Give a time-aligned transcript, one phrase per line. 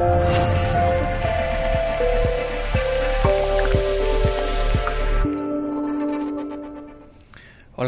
[0.00, 0.28] Hola,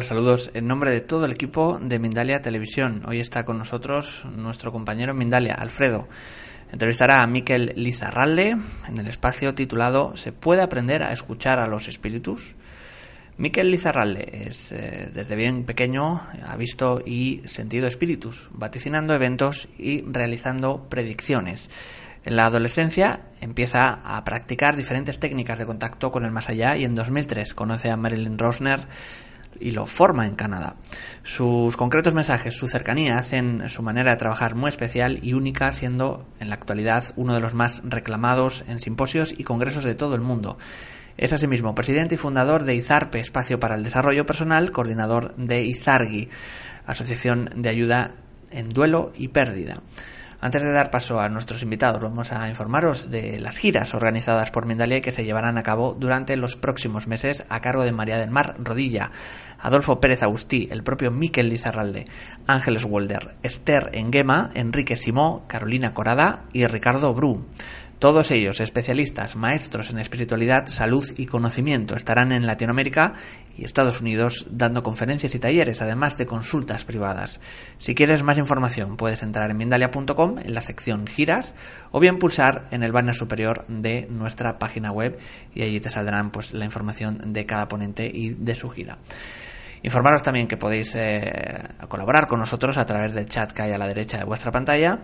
[0.02, 3.02] saludos en nombre de todo el equipo de Mindalia Televisión.
[3.06, 6.08] Hoy está con nosotros nuestro compañero Mindalia, Alfredo.
[6.72, 8.56] Entrevistará a Miquel Lizarralde
[8.88, 12.56] en el espacio titulado ¿Se puede aprender a escuchar a los espíritus?
[13.40, 20.02] Miquel Lizarralde es, eh, desde bien pequeño, ha visto y sentido espíritus, vaticinando eventos y
[20.02, 21.70] realizando predicciones.
[22.24, 26.84] En la adolescencia empieza a practicar diferentes técnicas de contacto con el más allá y
[26.84, 28.80] en 2003 conoce a Marilyn Rosner
[29.58, 30.76] y lo forma en Canadá.
[31.22, 36.26] Sus concretos mensajes, su cercanía hacen su manera de trabajar muy especial y única, siendo
[36.40, 40.20] en la actualidad uno de los más reclamados en simposios y congresos de todo el
[40.20, 40.58] mundo.
[41.16, 46.28] Es asimismo presidente y fundador de IZARPE, Espacio para el Desarrollo Personal, coordinador de IZARGI,
[46.86, 48.14] Asociación de Ayuda
[48.50, 49.82] en Duelo y Pérdida.
[50.42, 54.64] Antes de dar paso a nuestros invitados, vamos a informaros de las giras organizadas por
[54.64, 58.30] Mindalia que se llevarán a cabo durante los próximos meses a cargo de María del
[58.30, 59.10] Mar Rodilla,
[59.58, 62.06] Adolfo Pérez Agustí, el propio Miquel Lizarralde,
[62.46, 67.44] Ángeles Wolder, Esther Enguema, Enrique Simó, Carolina Corada y Ricardo Bru.
[68.00, 73.12] Todos ellos, especialistas, maestros en espiritualidad, salud y conocimiento, estarán en Latinoamérica
[73.58, 77.42] y Estados Unidos dando conferencias y talleres, además de consultas privadas.
[77.76, 81.54] Si quieres más información, puedes entrar en Mindalia.com en la sección giras
[81.90, 85.18] o bien pulsar en el banner superior de nuestra página web
[85.54, 88.96] y allí te saldrán pues, la información de cada ponente y de su gira.
[89.82, 93.78] Informaros también que podéis eh, colaborar con nosotros a través del chat que hay a
[93.78, 95.00] la derecha de vuestra pantalla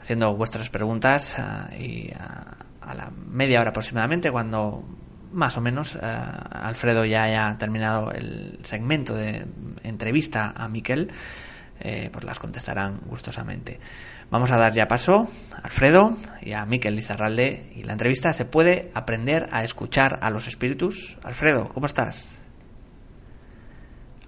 [0.00, 4.82] haciendo vuestras preguntas eh, y a, la media hora aproximadamente, cuando
[5.32, 9.46] más o menos eh, Alfredo ya haya terminado el segmento de
[9.84, 11.12] entrevista a Miquel,
[11.78, 13.78] eh, pues las contestarán gustosamente.
[14.28, 18.44] Vamos a dar ya paso a Alfredo y a Miquel Lizarralde y la entrevista se
[18.44, 21.16] puede aprender a escuchar a los espíritus.
[21.22, 22.39] Alfredo, ¿cómo estás?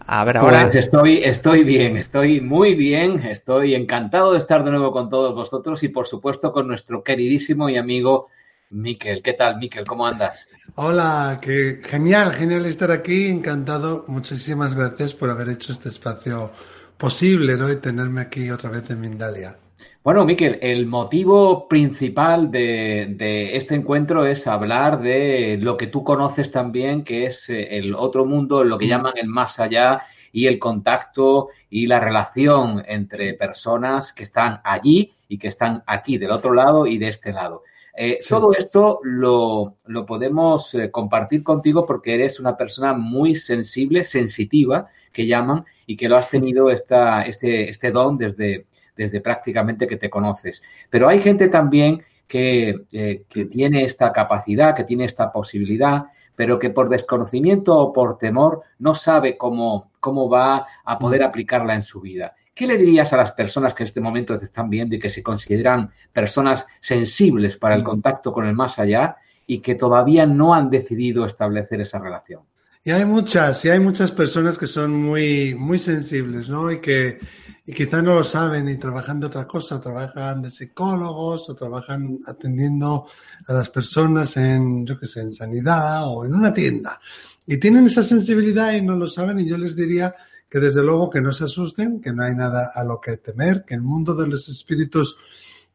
[0.06, 0.62] A ver, ahora.
[0.62, 5.34] Pues estoy, estoy bien, estoy muy bien, estoy encantado de estar de nuevo con todos
[5.34, 8.28] vosotros y, por supuesto, con nuestro queridísimo y amigo
[8.70, 9.22] Miquel.
[9.22, 9.86] ¿Qué tal, Miquel?
[9.86, 10.48] ¿Cómo andas?
[10.74, 14.04] Hola, que genial, genial estar aquí, encantado.
[14.08, 16.50] Muchísimas gracias por haber hecho este espacio
[16.96, 17.70] posible, ¿no?
[17.70, 19.56] Y tenerme aquí otra vez en Mindalia.
[20.04, 26.50] Bueno, Miquel, el motivo principal de, este encuentro es hablar de lo que tú conoces
[26.50, 28.88] también, que es eh, el otro mundo, lo que mm.
[28.88, 30.02] llaman el más allá
[30.32, 36.18] y el contacto y la relación entre personas que están allí y que están aquí,
[36.18, 37.62] del otro lado y de este lado.
[37.96, 44.88] Eh, todo esto lo, podemos eh, compartir contigo porque eres una persona muy sensible, sensitiva,
[45.12, 48.66] que llaman, y que lo has tenido esta, este, este don desde,
[48.96, 50.62] desde prácticamente que te conoces.
[50.90, 56.58] Pero hay gente también que, eh, que tiene esta capacidad, que tiene esta posibilidad, pero
[56.58, 61.24] que por desconocimiento o por temor no sabe cómo, cómo va a poder mm.
[61.24, 62.34] aplicarla en su vida.
[62.54, 65.10] ¿Qué le dirías a las personas que en este momento te están viendo y que
[65.10, 67.84] se consideran personas sensibles para el mm.
[67.84, 69.16] contacto con el más allá
[69.46, 72.42] y que todavía no han decidido establecer esa relación?
[72.84, 76.70] Y hay muchas, y hay muchas personas que son muy, muy sensibles, ¿no?
[76.72, 77.20] Y que,
[77.64, 82.18] y quizás no lo saben y trabajan de otra cosa, trabajan de psicólogos o trabajan
[82.26, 83.06] atendiendo
[83.46, 87.00] a las personas en, yo qué sé, en sanidad o en una tienda.
[87.46, 90.14] Y tienen esa sensibilidad y no lo saben y yo les diría
[90.48, 93.64] que desde luego que no se asusten, que no hay nada a lo que temer,
[93.64, 95.16] que el mundo de los espíritus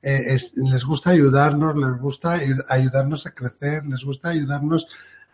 [0.02, 2.40] eh, les gusta ayudarnos, les gusta
[2.70, 4.88] ayudarnos a crecer, les gusta ayudarnos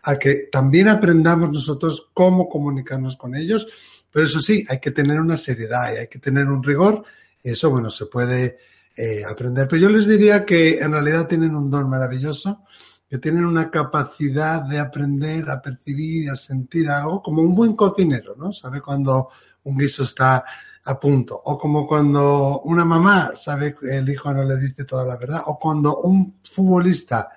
[0.04, 3.68] a que también aprendamos nosotros cómo comunicarnos con ellos
[4.14, 7.04] pero eso sí, hay que tener una seriedad y hay que tener un rigor.
[7.42, 8.60] Eso, bueno, se puede
[8.96, 9.68] eh, aprender.
[9.68, 12.62] Pero yo les diría que en realidad tienen un don maravilloso,
[13.10, 17.76] que tienen una capacidad de aprender a percibir y a sentir algo, como un buen
[17.76, 18.54] cocinero, ¿no?
[18.54, 19.30] Sabe cuando
[19.64, 20.44] un guiso está
[20.86, 25.06] a punto, o como cuando una mamá sabe que el hijo no le dice toda
[25.06, 27.30] la verdad, o cuando un futbolista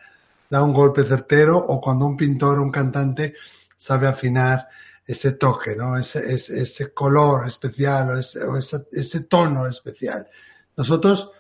[0.48, 3.34] da un golpe certero, o cuando un pintor o un cantante
[3.76, 4.68] sabe afinar
[5.06, 5.96] ese toque, ¿no?
[5.96, 10.26] Ese, ese, color especial o, ese, o ese tono especial.
[10.76, 11.30] Nosotros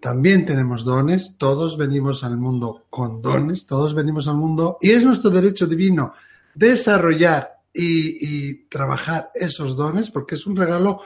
[0.00, 5.04] también tenemos dones, todos venimos al mundo con dones, todos venimos al mundo y es
[5.04, 6.12] nuestro derecho divino
[6.54, 11.00] desarrollar y, y, trabajar esos dones porque es un regalo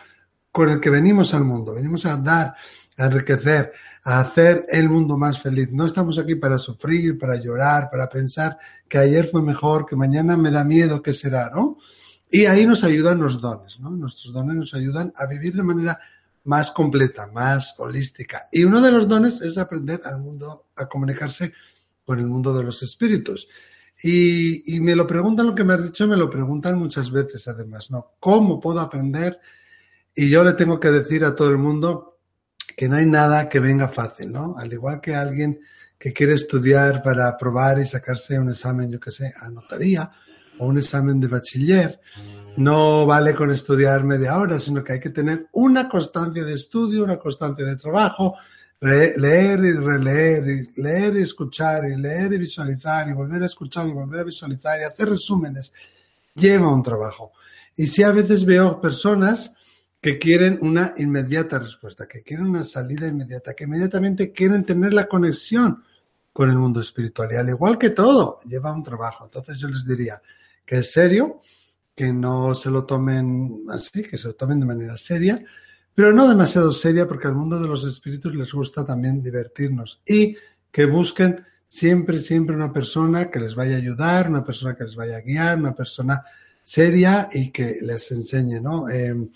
[0.50, 2.55] con el que venimos al mundo, venimos a dar,
[2.97, 3.73] a enriquecer,
[4.09, 5.69] a hacer el mundo más feliz.
[5.71, 8.57] No estamos aquí para sufrir, para llorar, para pensar
[8.89, 11.77] que ayer fue mejor, que mañana me da miedo, que será, ¿no?
[12.31, 13.91] Y ahí nos ayudan los dones, ¿no?
[13.91, 16.01] Nuestros dones nos ayudan a vivir de manera
[16.45, 18.49] más completa, más holística.
[18.51, 21.53] Y uno de los dones es aprender al mundo, a comunicarse
[22.07, 23.47] con el mundo de los espíritus.
[24.03, 27.47] Y, y, me lo preguntan lo que me has dicho, me lo preguntan muchas veces
[27.47, 28.13] además, ¿no?
[28.21, 29.39] ¿Cómo puedo aprender?
[30.15, 32.18] Y yo le tengo que decir a todo el mundo
[32.79, 34.57] que no hay nada que venga fácil, ¿no?
[34.57, 35.59] Al igual que alguien
[35.99, 40.09] que quiere estudiar para probar y sacarse un examen, yo que sé, a notaría
[40.61, 41.99] o un examen de bachiller,
[42.57, 47.03] no vale con estudiar media hora, sino que hay que tener una constancia de estudio,
[47.03, 48.37] una constancia de trabajo,
[48.81, 53.89] leer y releer, y leer y escuchar, y leer y visualizar, y volver a escuchar
[53.89, 55.73] y volver a visualizar, y hacer resúmenes,
[56.33, 57.33] lleva un trabajo.
[57.75, 59.53] Y si a veces veo personas
[60.00, 65.06] que quieren una inmediata respuesta, que quieren una salida inmediata, que inmediatamente quieren tener la
[65.06, 65.83] conexión
[66.33, 67.29] con el mundo espiritual.
[67.33, 69.25] Y al igual que todo, lleva un trabajo.
[69.25, 70.23] Entonces yo les diría
[70.65, 71.41] que es serio,
[71.95, 75.43] que no se lo tomen así, que se lo tomen de manera seria,
[75.93, 80.37] pero no demasiado seria porque al mundo de los espíritus les gusta también divertirnos y
[80.71, 84.95] que busquen siempre, siempre una persona que les vaya a ayudar, una persona que les
[84.95, 86.23] vaya a guiar, una persona
[86.62, 88.89] seria y que les enseñe, ¿no?
[88.89, 89.29] Eh,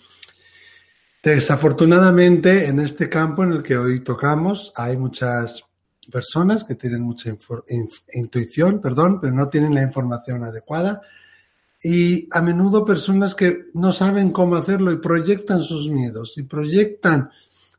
[1.23, 5.63] desafortunadamente, en este campo en el que hoy tocamos, hay muchas
[6.11, 7.33] personas que tienen mucha
[8.13, 11.01] intuición, perdón, pero no tienen la información adecuada
[11.81, 17.29] y a menudo personas que no saben cómo hacerlo y proyectan sus miedos y proyectan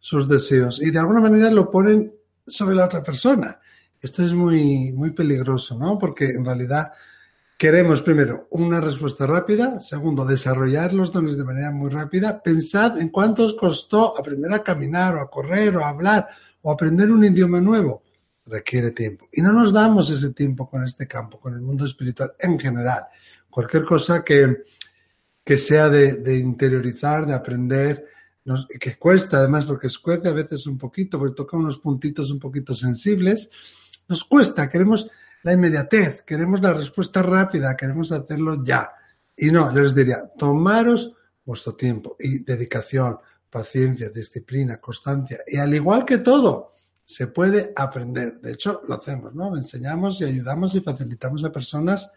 [0.00, 2.12] sus deseos y de alguna manera lo ponen
[2.46, 3.58] sobre la otra persona.
[4.00, 5.98] Esto es muy, muy peligroso, ¿no?
[5.98, 6.92] Porque en realidad
[7.64, 9.80] queremos, primero, una respuesta rápida.
[9.80, 12.42] Segundo, desarrollar los dones de manera muy rápida.
[12.42, 16.28] Pensad en cuánto os costó aprender a caminar o a correr o a hablar
[16.60, 18.02] o aprender un idioma nuevo.
[18.44, 19.30] Requiere tiempo.
[19.32, 23.04] Y no nos damos ese tiempo con este campo, con el mundo espiritual en general
[23.48, 24.58] cualquier cosa que,
[25.42, 28.04] que sea de, interiorizar, de aprender,
[28.78, 32.74] que cuesta además, porque cuesta a veces un poquito, porque toca unos puntitos un poquito
[32.74, 33.48] sensibles,
[34.06, 35.08] nos cuesta, queremos
[35.44, 38.90] la inmediatez, queremos la respuesta rápida, queremos hacerlo ya.
[39.36, 41.12] Y no, yo les diría, tomaros
[41.44, 43.18] vuestro tiempo y dedicación,
[43.50, 45.40] paciencia, disciplina, constancia.
[45.46, 46.72] Y al igual que todo,
[47.04, 48.40] se puede aprender.
[48.40, 49.54] De hecho, lo hacemos, ¿no?
[49.54, 52.10] Enseñamos y ayudamos y facilitamos a personas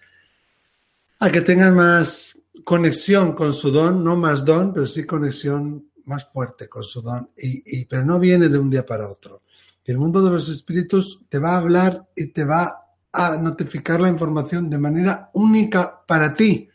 [1.20, 6.32] a que tengan más conexión con su don, no más don, pero sí conexión más
[6.32, 9.44] fuerte con su don, y, pero no viene de un día para otro.
[9.84, 12.87] El mundo de los espíritus te va a hablar y te va
[13.18, 16.70] a notificar la información de manera única para ti.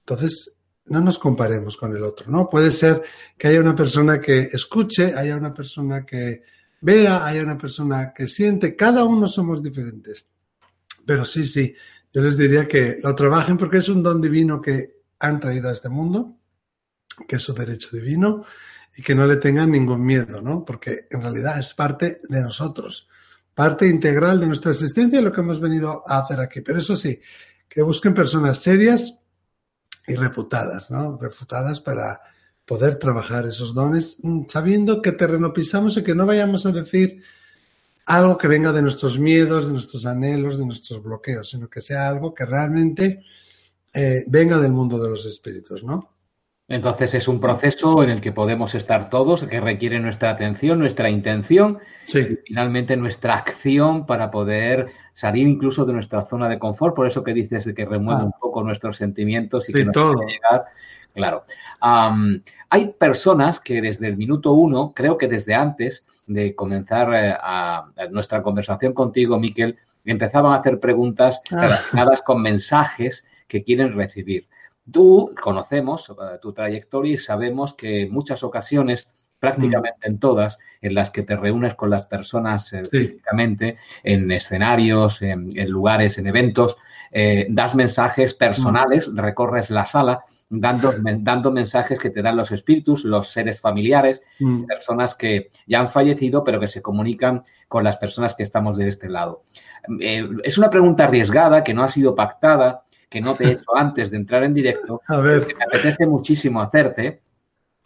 [0.00, 2.48] Entonces, no nos comparemos con el otro, ¿no?
[2.50, 3.02] Puede ser
[3.38, 6.42] que haya una persona que escuche, haya una persona que
[6.82, 10.26] vea, haya una persona que siente, cada uno somos diferentes.
[11.06, 11.74] Pero sí, sí,
[12.12, 15.72] yo les diría que lo trabajen porque es un don divino que han traído a
[15.72, 16.36] este mundo,
[17.26, 18.44] que es su derecho divino
[18.96, 20.64] y que no le tengan ningún miedo, ¿no?
[20.64, 23.08] Porque en realidad es parte de nosotros,
[23.54, 26.60] parte integral de nuestra existencia y lo que hemos venido a hacer aquí.
[26.60, 27.20] Pero eso sí,
[27.68, 29.16] que busquen personas serias
[30.06, 31.18] y reputadas, ¿no?
[31.20, 32.20] Reputadas para
[32.64, 37.22] poder trabajar esos dones, mm, sabiendo que terreno pisamos y que no vayamos a decir,
[38.06, 42.08] algo que venga de nuestros miedos, de nuestros anhelos, de nuestros bloqueos, sino que sea
[42.08, 43.24] algo que realmente
[43.94, 46.11] eh, venga del mundo de los espíritus, ¿no?
[46.72, 51.10] Entonces es un proceso en el que podemos estar todos, que requiere nuestra atención, nuestra
[51.10, 52.20] intención sí.
[52.20, 56.96] y finalmente nuestra acción para poder salir incluso de nuestra zona de confort.
[56.96, 58.24] Por eso que dices de que remueve ah.
[58.24, 60.14] un poco nuestros sentimientos y que nos todo.
[60.14, 60.64] puede llegar.
[61.12, 61.44] Claro.
[61.82, 67.36] Um, hay personas que desde el minuto uno, creo que desde antes, de comenzar eh,
[67.38, 69.76] a, a, nuestra conversación contigo, Miquel,
[70.06, 72.24] empezaban a hacer preguntas relacionadas ah.
[72.24, 74.48] con mensajes que quieren recibir.
[74.90, 79.08] Tú conocemos uh, tu trayectoria y sabemos que en muchas ocasiones,
[79.38, 82.98] prácticamente en todas, en las que te reúnes con las personas eh, sí.
[82.98, 86.76] físicamente, en escenarios, en, en lugares, en eventos,
[87.10, 89.18] eh, das mensajes personales, mm.
[89.18, 94.64] recorres la sala dando, dando mensajes que te dan los espíritus, los seres familiares, mm.
[94.64, 98.88] personas que ya han fallecido, pero que se comunican con las personas que estamos de
[98.88, 99.42] este lado.
[100.00, 103.76] Eh, es una pregunta arriesgada, que no ha sido pactada, que no te he hecho
[103.76, 105.46] antes de entrar en directo, A ver.
[105.46, 107.20] que me apetece muchísimo hacerte.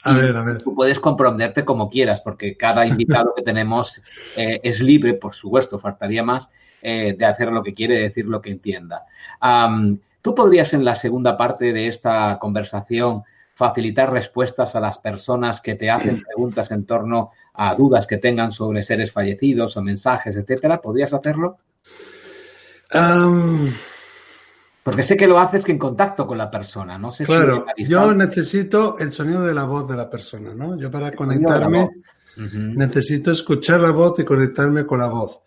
[0.04, 0.62] A ver, a ver.
[0.62, 4.00] Tú puedes comprometerte como quieras, porque cada invitado que tenemos
[4.37, 6.49] eh, es libre, por supuesto, faltaría más,
[6.80, 9.04] eh, de hacer lo que quiere, decir lo que entienda.
[10.23, 13.23] Tú podrías en la segunda parte de esta conversación
[13.54, 18.52] facilitar respuestas a las personas que te hacen preguntas en torno a dudas que tengan
[18.52, 20.80] sobre seres fallecidos o mensajes, etcétera.
[20.80, 21.59] ¿Podrías hacerlo?
[22.92, 23.73] Am,
[24.87, 27.87] Porque sé que lo haces que en contacto con la persona, no sé claro, si
[27.87, 30.78] yo necesito el sonido de la voz de la persona, ¿no?
[30.78, 31.88] Yo para El conectarme
[32.37, 35.40] necesito escuchar la voz y conectarme con la voz.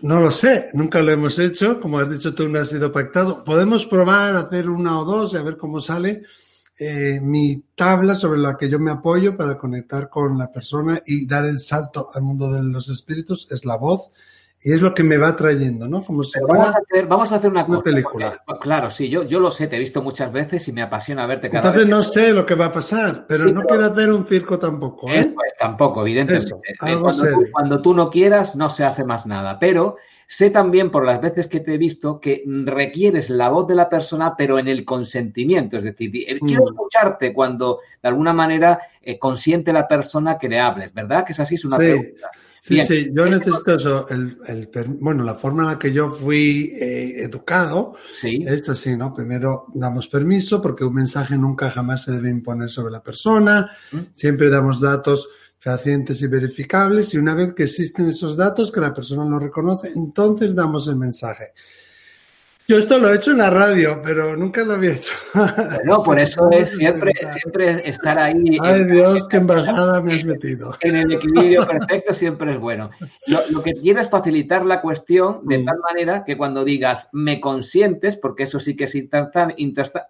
[0.00, 3.44] No lo sé, nunca lo hemos hecho, como has dicho tú, no ha sido pactado.
[3.44, 6.22] Podemos probar a hacer una o dos y a ver cómo sale.
[6.78, 11.26] Eh, mi tabla sobre la que yo me apoyo para conectar con la persona y
[11.26, 14.08] dar el salto al mundo de los espíritus es la voz
[14.62, 16.04] y es lo que me va trayendo, ¿no?
[16.04, 16.60] Como si Pero fuera...
[16.64, 18.42] vamos, a hacer, vamos a hacer una, una cosa, película.
[18.46, 21.26] porque, claro, sí, yo, yo lo sé, te he visto muchas veces y me apasiona
[21.26, 21.90] verte cada Entonces vez.
[21.96, 24.58] no sé lo que va a pasar, pero Sí, no pero- quiero hacer un circo
[24.58, 25.20] tampoco, ¿eh?
[25.20, 26.46] Eso es, tampoco, evidentemente.
[26.46, 29.58] Eso, Eh, algo cuando, tú, cuando tú no quieras, no se hace más nada.
[29.58, 33.74] Pero sé también por las veces que te he visto que requieres la voz de
[33.74, 35.78] la persona, pero en el consentimiento.
[35.78, 36.68] Es decir, eh, quiero Mm.
[36.68, 41.24] escucharte cuando de alguna manera eh, consiente la persona que le hables, ¿verdad?
[41.24, 41.82] Que es así, es una Sí.
[41.82, 42.30] pregunta.
[42.62, 42.86] Sí, Bien.
[42.86, 44.06] sí, yo Este- necesito eso.
[44.10, 44.68] El, el
[45.00, 49.14] bueno, la forma en la que yo fui eh, educado Sí, es así, ¿no?
[49.14, 53.70] Primero damos permiso porque un mensaje nunca jamás se debe imponer sobre la persona.
[53.92, 53.98] Mm.
[54.12, 58.94] Siempre damos datos fehacientes y verificables y una vez que existen esos datos que la
[58.94, 61.52] persona lo reconoce, entonces damos el mensaje.
[62.70, 65.12] Yo esto lo he hecho en la radio, pero nunca lo había hecho.
[65.84, 67.32] no, por eso es Sí, siempre, sí, sí.
[67.40, 68.58] siempre estar ahí.
[68.62, 70.76] Ay en- Dios, qué embajada me has metido.
[70.80, 72.90] en el equilibrio perfecto siempre es bueno.
[73.26, 75.64] Lo, lo que quiero es facilitar la cuestión de Mm.
[75.64, 79.52] tal manera que cuando digas me consientes, porque eso sí que es intrasta-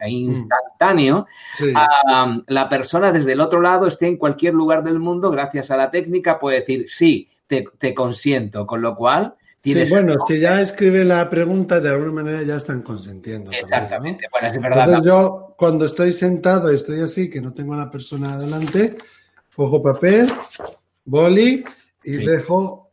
[0.07, 1.73] instantáneo, Sí.
[2.13, 5.79] am, la persona desde el otro lado esté en cualquier lugar del mundo, gracias a
[5.79, 10.61] la técnica, puede decir sí, te, te consiento, con lo cual Sí, bueno, si ya
[10.63, 13.51] escribe la pregunta, de alguna manera ya están también, ¿no?
[13.53, 14.85] Exactamente, bueno, es verdad.
[14.87, 18.97] Entonces yo, cuando estoy sentado y estoy así, que no tengo a la persona adelante,
[19.55, 20.33] cojo papel,
[21.05, 21.63] boli
[22.05, 22.25] y Sí.
[22.25, 22.91] dejo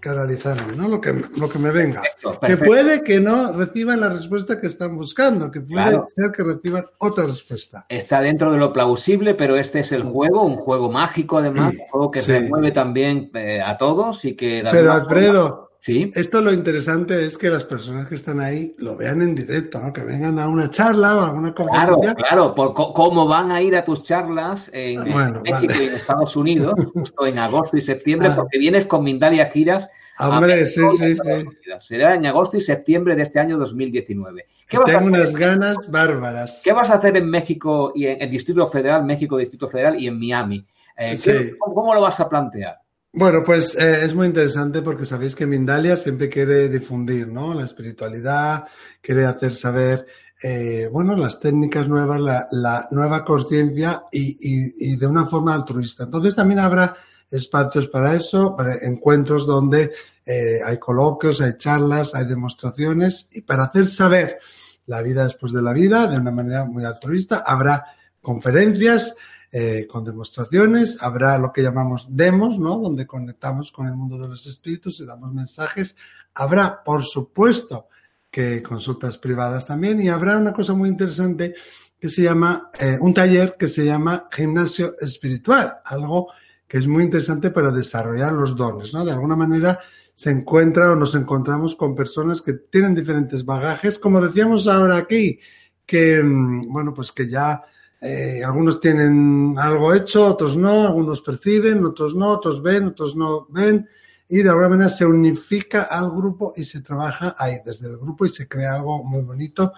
[0.00, 0.88] canalizarme, ¿no?
[0.88, 2.00] Lo que, lo que me venga.
[2.00, 6.06] Perfecto, Que puede que no reciban la respuesta que están buscando, que puede Claro.
[6.12, 7.84] ser que reciban otra respuesta.
[7.88, 11.86] Está dentro de lo plausible, pero este es el juego, un juego mágico además, un
[11.86, 12.32] juego que Sí.
[12.32, 14.66] remueve también eh, a todos y que...
[14.70, 16.10] Pero Alfredo, Sí.
[16.14, 19.92] esto lo interesante es que las personas que están ahí lo vean en directo, ¿no?
[19.94, 22.14] Que vengan a una charla o a Claro, conferencia.
[22.14, 25.66] claro, por co- cómo van a ir a tus charlas en, México vale.
[25.80, 28.36] y en Estados Unidos, justo en agosto y septiembre, Ah.
[28.36, 29.88] porque vienes con Mindalia Giras.
[30.18, 31.30] a Hombre, México sí, a sí, sí.
[31.46, 31.86] Unidos.
[31.86, 34.44] Será en agosto y septiembre de este año 2019.
[34.68, 36.60] ¿Qué vas, a Tengo hacer, unas ganas bárbaras.
[36.62, 40.08] qué vas a hacer en México y en el Distrito Federal, México Distrito Federal y
[40.08, 40.66] en Miami?
[40.94, 41.30] Eh, Sí.
[41.30, 42.76] ¿qué- cómo, cómo lo vas a plantear?
[43.12, 47.54] Bueno, pues eh, es muy interesante porque sabéis que Mindalia siempre quiere difundir, ¿no?
[47.54, 48.64] La espiritualidad,
[49.00, 50.06] quiere hacer saber,
[50.42, 52.20] eh, bueno, las técnicas nuevas,
[52.52, 56.04] la, nueva conciencia y de una forma altruista.
[56.04, 56.96] Entonces también habrá
[57.30, 59.92] espacios para eso, para encuentros donde
[60.26, 64.38] eh, hay coloquios, hay charlas, hay demostraciones y para hacer saber
[64.86, 67.84] la vida después de la vida de una manera muy altruista habrá
[68.20, 69.14] conferencias,
[69.52, 72.78] eh, con demostraciones, habrá lo que llamamos demos, ¿no?
[72.78, 75.96] Donde conectamos con el mundo de los espíritus y damos mensajes.
[76.34, 77.88] Habrá, por supuesto,
[78.30, 81.54] que consultas privadas también y habrá una cosa muy interesante
[81.98, 86.28] que se llama, eh, un taller que se llama gimnasio espiritual, algo
[86.66, 89.04] que es muy interesante para desarrollar los dones, ¿no?
[89.04, 89.80] De alguna manera
[90.14, 95.40] se encuentra o nos encontramos con personas que tienen diferentes bagajes, como decíamos ahora aquí,
[95.84, 97.62] que, mm, bueno, pues que ya
[98.00, 103.46] eh, algunos tienen algo hecho, otros no, algunos perciben, otros no, otros ven, otros no
[103.50, 103.86] ven,
[104.28, 108.24] y de alguna manera se unifica al grupo y se trabaja ahí desde el grupo
[108.24, 109.72] y se crea algo muy bonito,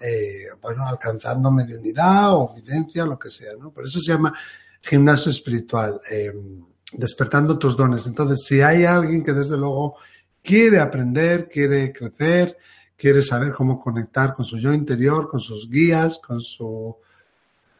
[0.00, 3.70] eh, bueno, alcanzando mediunidad o evidencia, lo que sea, ¿no?
[3.70, 4.32] Por eso se llama
[4.80, 6.32] gimnasio espiritual, eh,
[6.92, 8.06] despertando tus dones.
[8.06, 9.96] Entonces, si hay alguien que desde luego
[10.42, 12.56] quiere aprender, quiere crecer,
[12.96, 16.96] quiere saber cómo conectar con su yo interior, con sus guías, con su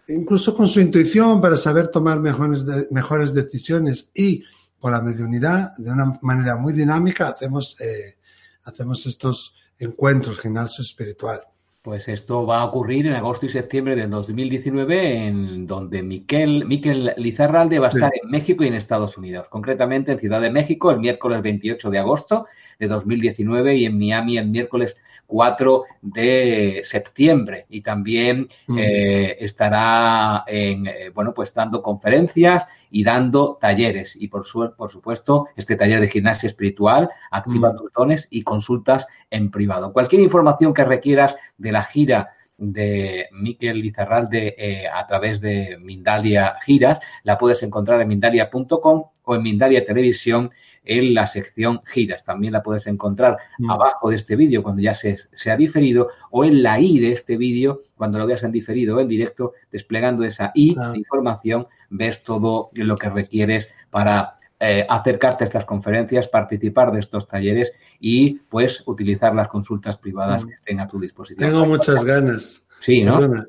[0.09, 4.43] incluso con su intuición para saber tomar mejores, de- mejores decisiones y
[4.79, 8.17] con la mediunidad, de una manera muy dinámica, hacemos, eh,
[8.65, 11.41] hacemos estos encuentros, gimnasio espiritual.
[11.83, 17.13] Pues esto va a ocurrir en agosto y septiembre del 2019, en donde Miquel, Miquel
[17.17, 17.99] Lizarralde va a Sí.
[17.99, 21.89] estar en México y en Estados Unidos, concretamente en Ciudad de México el miércoles 28
[21.91, 22.47] de agosto
[22.81, 28.79] de 2019 y en Miami el miércoles 4 de septiembre y también Mm.
[28.79, 34.91] eh, estará en, eh, bueno, pues dando conferencias y dando talleres y por, su- por
[34.91, 37.77] supuesto este taller de gimnasia espiritual, activa Mm.
[37.77, 39.93] tus dones y consultas en privado.
[39.93, 46.57] Cualquier información que requieras de la gira de Miquel Lizarralde eh, a través de Mindalia
[46.65, 50.51] Giras, la puedes encontrar en mindalia.com o en Mindalia Televisión
[50.87, 52.25] en la sección giras.
[52.25, 53.71] También la puedes encontrar Mm.
[53.71, 57.13] abajo de este vídeo cuando ya se, se ha diferido o en la i de
[57.13, 60.93] este vídeo cuando lo veas en diferido o en directo, desplegando esa i Claro.
[60.93, 67.01] de información, ves todo lo que requieres para eh, acercarte a estas conferencias, participar de
[67.01, 70.49] estos talleres y pues utilizar las consultas privadas Mm.
[70.49, 71.51] que estén a tu disposición.
[71.51, 72.63] Tengo muchas ganas.
[72.81, 73.19] Sí, ¿no?
[73.19, 73.47] Perdona.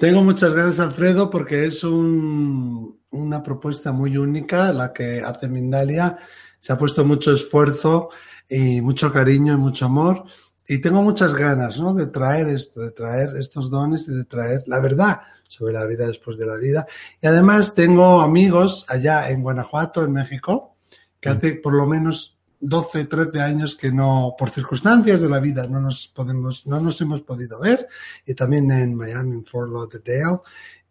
[0.00, 6.18] Tengo muchas ganas, Alfredo, porque es un- una propuesta muy única la que hace Mindalia.
[6.60, 8.10] Se ha puesto mucho esfuerzo
[8.48, 10.24] y mucho cariño y mucho amor.
[10.66, 11.94] Y tengo muchas ganas, ¿no?
[11.94, 16.06] De traer esto, de traer estos dones y de traer la verdad sobre la vida
[16.06, 16.86] después de la vida.
[17.20, 20.76] Y además tengo amigos allá en Guanajuato, en México,
[21.18, 25.66] que hace por lo menos 12, 13 años que no, por circunstancias de la vida,
[25.66, 27.88] no nos podemos, no nos hemos podido ver.
[28.26, 30.40] Y también en Miami, en Fort Lauderdale.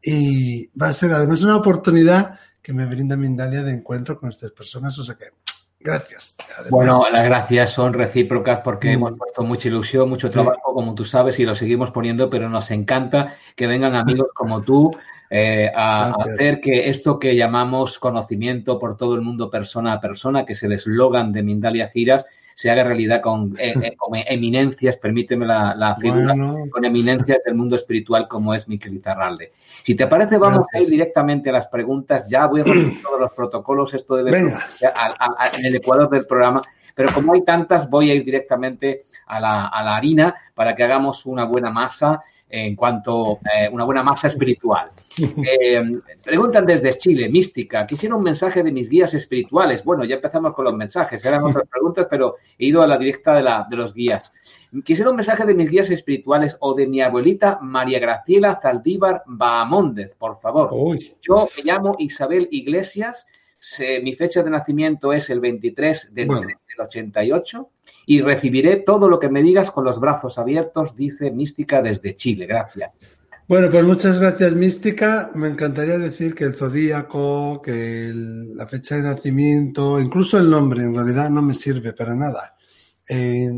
[0.02, 4.52] Y va a ser además una oportunidad que me brinda Mindalia de encuentro con estas
[4.52, 4.98] personas.
[5.00, 5.26] O sea que,
[5.80, 6.36] gracias.
[6.56, 8.94] Además, Bueno, las gracias son recíprocas porque Mm.
[8.94, 10.34] hemos puesto mucha ilusión, mucho Sí.
[10.34, 14.62] trabajo, como tú sabes, y lo seguimos poniendo, pero nos encanta que vengan amigos como
[14.62, 14.92] tú
[15.30, 16.36] eh, a, a Gracias.
[16.36, 20.64] hacer que esto que llamamos conocimiento por todo el mundo persona a persona, que es
[20.64, 22.26] el eslogan de Mindalia Giras,
[22.58, 27.38] se haga realidad con, eh, eh, con eminencias, permíteme la, la figura, bueno, con eminencias
[27.46, 29.52] del mundo espiritual como es Miquel Izarralde.
[29.84, 32.28] Si te parece, vamos a ir directamente a las preguntas.
[32.28, 32.64] Ya voy a
[33.04, 33.94] todos los protocolos.
[33.94, 34.54] Esto debe ser
[35.54, 36.64] en el ecuador del programa.
[36.96, 40.84] Pero como hay tantas, voy a ir directamente a la, a la harina para que
[40.84, 44.92] hagamos una buena masa en cuanto eh, una buena masa espiritual.
[45.20, 45.82] Eh,
[46.24, 49.84] preguntan desde Chile, mística, quisiera un mensaje de mis guías espirituales.
[49.84, 53.34] Bueno, ya empezamos con los mensajes, eran otras preguntas, pero he ido a la directa
[53.36, 54.32] de, la, de los guías.
[54.84, 60.14] Quisiera un mensaje de mis guías espirituales o de mi abuelita María Graciela Zaldívar Bahamóndez,
[60.16, 60.70] por favor.
[60.72, 63.26] uy, Yo me llamo Isabel Iglesias,
[63.58, 66.42] se- mi fecha de nacimiento es el 23 del, Bueno.
[66.44, 67.70] 3 del 88
[68.10, 72.46] y recibiré todo lo que me digas con los brazos abiertos, dice Mística desde Chile.
[72.46, 72.92] Gracias.
[73.50, 75.30] Bueno, pues muchas gracias, Mística.
[75.36, 80.96] Me encantaría decir que el zodíaco, que la fecha de nacimiento, incluso el nombre, en
[80.96, 82.56] realidad no me sirve para nada.
[83.10, 83.52] Eh,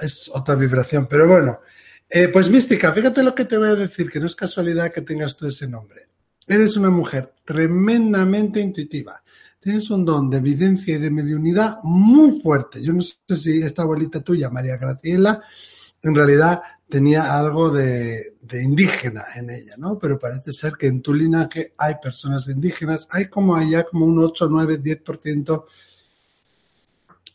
[0.00, 1.60] es otra vibración, pero bueno.
[2.08, 5.02] Eh, pues Mística, fíjate lo que te voy a decir, que no es casualidad que
[5.02, 6.08] tengas tú ese nombre.
[6.46, 9.22] Eres una mujer tremendamente intuitiva.
[9.66, 12.80] Tienes un don de evidencia y de mediunidad muy fuerte.
[12.80, 15.42] Yo no sé si esta abuelita tuya, María Graciela,
[16.02, 19.98] en realidad tenía algo de, indígena en ella, ¿no?
[19.98, 24.20] Pero parece ser que en tu linaje hay personas indígenas, hay como allá como un
[24.20, 25.64] 8, 9, 10%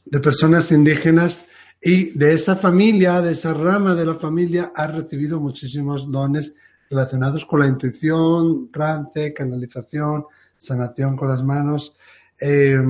[0.06, 1.46] de personas indígenas
[1.82, 6.56] y de esa familia, de esa rama de la familia, has recibido muchísimos dones
[6.90, 11.98] relacionados con la intuición, trance, canalización, sanación con las manos.
[12.42, 12.82] Eh,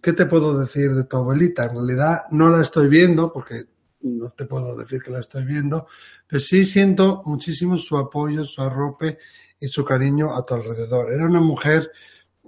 [0.00, 1.64] ¿Qué te puedo decir de tu abuelita?
[1.64, 3.66] En realidad no la estoy viendo porque
[4.00, 5.86] no te puedo decir que la estoy viendo,
[6.26, 9.18] pero sí siento muchísimo su apoyo, su arrope
[9.60, 11.12] y su cariño a tu alrededor.
[11.12, 11.90] Era una mujer,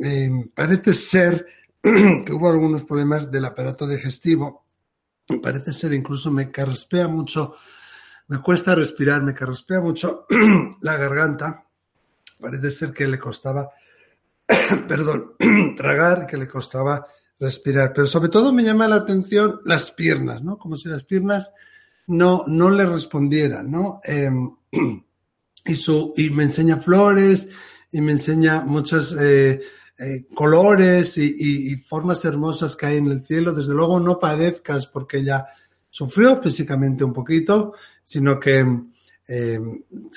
[0.02, 1.46] eh, parece ser
[1.82, 4.64] que hubo algunos problemas del aparato digestivo,
[5.42, 7.54] parece ser incluso me carraspea mucho,
[8.28, 10.26] me cuesta respirar, me carraspea mucho
[10.80, 11.66] la garganta,
[12.38, 13.70] parece ser que le costaba,
[14.88, 15.34] perdón,
[15.76, 17.06] tragar, que le costaba
[17.38, 17.92] respirar.
[17.94, 20.58] Pero sobre todo me llama la atención las piernas, ¿no?
[20.58, 21.52] Como si las piernas
[22.06, 24.00] no, no le respondieran, ¿no?
[24.04, 24.30] Eh,
[25.64, 27.48] y, su, y me enseña flores
[27.92, 29.60] y me enseña muchos eh,
[29.98, 33.52] eh, colores y, y, y, formas hermosas que hay en el cielo.
[33.52, 35.46] Desde luego no padezcas porque ella
[35.90, 38.64] sufrió físicamente un poquito, sino que,
[39.28, 39.60] eh,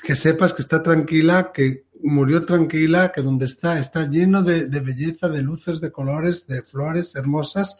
[0.04, 5.30] que sepas que está tranquila, que murió tranquila, que donde está está lleno de, belleza,
[5.30, 7.80] de luces, de colores, de flores hermosas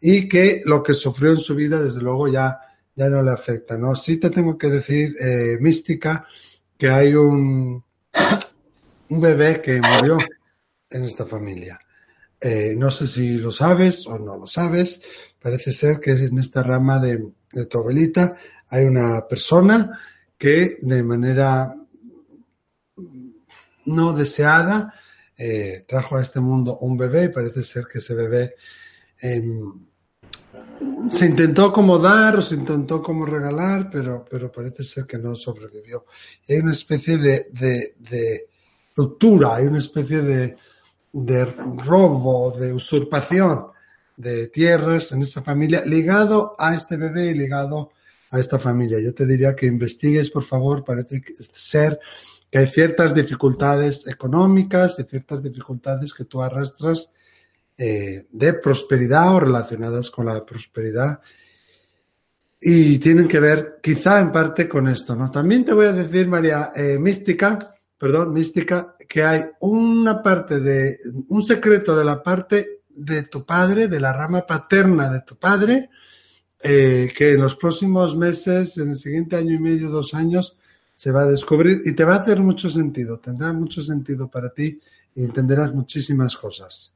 [0.00, 2.58] y que lo que sufrió en su vida desde luego ya,
[2.94, 3.76] ya no le afecta.
[3.76, 3.96] ¿no?
[3.96, 6.26] Sí te tengo que decir, eh, mística,
[6.76, 7.82] que hay un,
[9.08, 10.18] un bebé que murió
[10.90, 11.80] en esta familia.
[12.40, 15.00] Eh, no sé si lo sabes o no lo sabes.
[15.40, 17.82] Parece ser que en esta rama de, de tu
[18.68, 19.98] hay una persona
[20.36, 21.74] que de manera
[23.86, 24.94] no deseada
[25.36, 28.54] eh, trajo a este mundo un bebé y parece ser que ese bebé
[29.20, 29.42] eh,
[31.10, 35.34] se intentó como dar o se intentó como regalar, pero, pero parece ser que no
[35.34, 36.06] sobrevivió.
[36.48, 38.48] hay una especie de, de,
[38.94, 40.56] ruptura, hay una especie de,
[41.12, 43.66] de robo, de usurpación
[44.16, 47.90] de tierras en esa familia ligado a este bebé y ligado
[48.30, 49.00] a esta familia.
[49.00, 51.98] Yo te diría que investigues, por favor, parece ser
[52.54, 57.10] que hay ciertas dificultades económicas y ciertas dificultades que tú arrastras
[57.76, 61.18] eh, de prosperidad o relacionadas con la prosperidad
[62.60, 65.32] y tienen que ver quizá en parte con esto, ¿no?
[65.32, 70.96] También te voy a decir, María, eh, mística, perdón, mística, que hay una parte de,
[71.30, 75.90] un secreto de la parte de tu padre, de la rama paterna de tu padre,
[76.62, 80.56] eh, que en los próximos meses, en el siguiente año y medio, dos años,
[81.04, 84.48] se va a descubrir y te va a hacer mucho sentido, tendrá mucho sentido para
[84.48, 84.80] ti
[85.14, 86.93] y entenderás muchísimas cosas.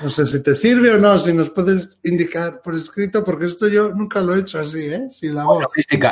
[0.00, 3.68] No sé si te sirve o no, si nos puedes indicar por escrito, porque esto
[3.68, 5.08] yo nunca lo he hecho así, ¿eh?
[5.10, 5.64] Sin la voz.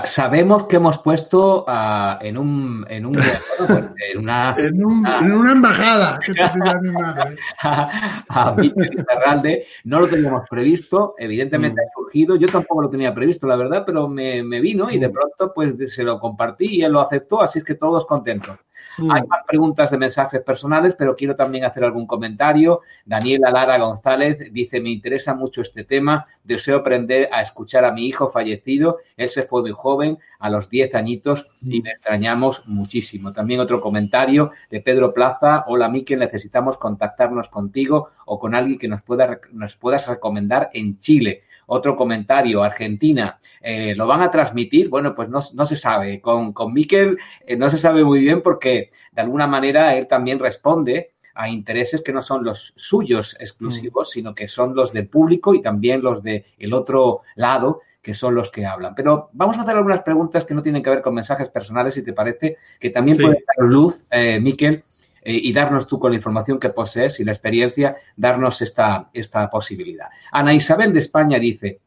[0.07, 2.85] sabemos que hemos puesto uh, en un...
[2.89, 3.13] En, un,
[3.59, 6.43] pues, en, una, en, un, en, una embajada, que te
[6.83, 7.37] mi madre.
[7.63, 11.85] a, a Ferralde, no lo teníamos previsto, evidentemente mm.
[11.85, 15.09] ha surgido, yo tampoco lo tenía previsto, la verdad, pero me, me vino y de
[15.09, 15.13] mm.
[15.13, 18.59] pronto pues se lo compartí y él lo aceptó, así es que todos contentos.
[18.99, 22.81] Hay más preguntas de mensajes personales, pero quiero también hacer algún comentario.
[23.05, 28.07] Daniela Lara González dice, me interesa mucho este tema, deseo aprender a escuchar a mi
[28.07, 33.33] hijo fallecido, él se fue muy joven, a los 10 añitos, y me extrañamos muchísimo.
[33.33, 38.89] También otro comentario de Pedro Plaza, hola Miquel, necesitamos contactarnos contigo o con alguien que
[38.89, 41.45] nos, pueda, nos puedas recomendar en Chile.
[41.73, 44.89] Otro comentario, Argentina, eh, ¿lo van a transmitir?
[44.89, 46.21] Bueno, pues no, se sabe.
[46.21, 50.41] Con, con Miquel eh, no se sabe muy bien porque de alguna manera él también
[50.41, 54.13] responde a intereses que no son los suyos exclusivos, mm.
[54.13, 58.35] sino que son los del público y también los del el otro lado, que son
[58.35, 58.97] los que hablan.
[58.97, 62.03] Pero vamos a hacer algunas preguntas que no tienen que ver con mensajes personales, si
[62.03, 64.83] te parece, que también puede dar luz, eh, Miquel,
[65.25, 70.09] y darnos tú con la información que posees y la experiencia, darnos esta, esta posibilidad.
[70.33, 71.81] Ana Isabel de España dice,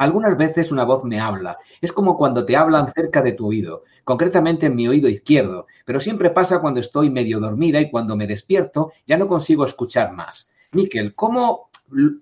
[0.00, 1.58] algunas veces una voz me habla.
[1.82, 6.00] Es como cuando te hablan cerca de tu oído, concretamente en mi oído izquierdo, pero
[6.00, 10.48] siempre pasa cuando estoy medio dormida y cuando me despierto ya no consigo escuchar más.
[10.72, 11.68] Miquel, ¿cómo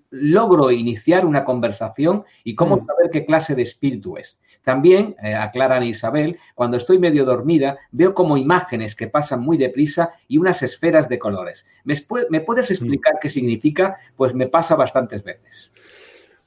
[0.09, 2.85] logro iniciar una conversación y cómo mm.
[2.85, 4.41] saber qué clase de espíritu es?
[4.63, 10.11] También, eh, aclaran Isabel, cuando estoy medio dormida, veo como imágenes que pasan muy deprisa
[10.27, 11.65] y unas esferas de colores.
[11.83, 13.97] ¿Me, puedes explicar qué significa?
[14.15, 15.71] Pues me pasa bastantes veces.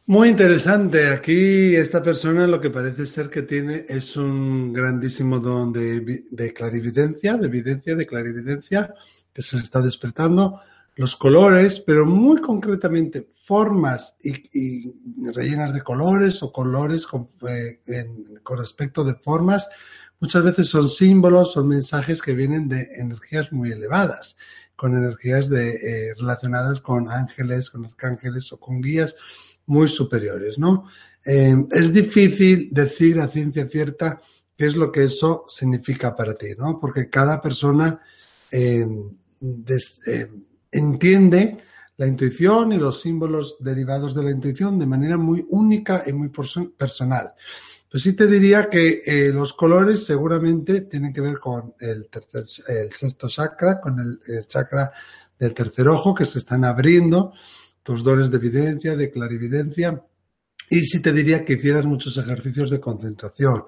[0.07, 1.09] Muy interesante.
[1.09, 6.53] Aquí esta persona lo que parece ser que tiene es un grandísimo don de, de
[6.53, 8.94] clarividencia, de evidencia, de clarividencia,
[9.33, 10.61] que se está despertando
[10.96, 14.92] los colores, pero muy concretamente formas y,
[15.33, 17.81] rellenas de colores o colores con, eh,
[18.42, 19.68] con, respecto de formas,
[20.20, 24.37] muchas veces son símbolos, son mensajes que vienen de energías muy elevadas,
[24.76, 29.14] con energías de, eh, relacionadas con ángeles, con arcángeles o con guías
[29.66, 30.87] muy superiores, ¿no?
[31.24, 34.20] Eh, es difícil decir a ciencia cierta
[34.57, 36.78] qué es lo que eso significa para ti, ¿no?
[36.81, 38.00] Porque cada persona
[40.72, 41.58] entiende
[41.98, 46.30] la intuición y los símbolos derivados de la intuición de manera muy única y muy
[46.76, 47.35] personal.
[47.92, 52.46] Pues sí te diría que eh, los colores seguramente tienen que ver con el, tercer,
[52.68, 54.90] el sexto chakra, con el, chakra
[55.38, 57.35] del tercer ojo, que se están abriendo
[57.82, 60.02] tus dones de evidencia, de clarividencia.
[60.70, 63.64] Y sí te diría que hicieras muchos ejercicios de concentración,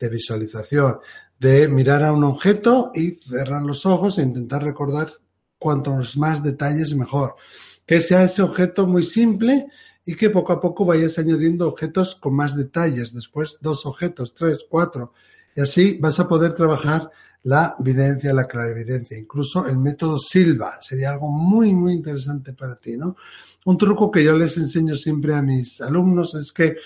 [0.00, 0.96] de visualización,
[1.38, 5.10] de mirar a un objeto y cerrar los ojos e intentar recordar
[5.58, 7.36] cuantos más detalles mejor.
[7.84, 9.66] Que sea ese objeto muy simple
[10.04, 13.12] y que poco a poco vayas añadiendo objetos con más detalles.
[13.12, 15.12] Después dos objetos, tres, cuatro.
[15.54, 17.10] Y así vas a poder trabajar
[17.44, 19.16] la evidencia, la clarividencia.
[19.16, 23.16] Incluso el método Silva sería algo muy, muy interesante para ti, ¿no?
[23.64, 26.76] Un truco que yo les enseño siempre a mis alumnos es que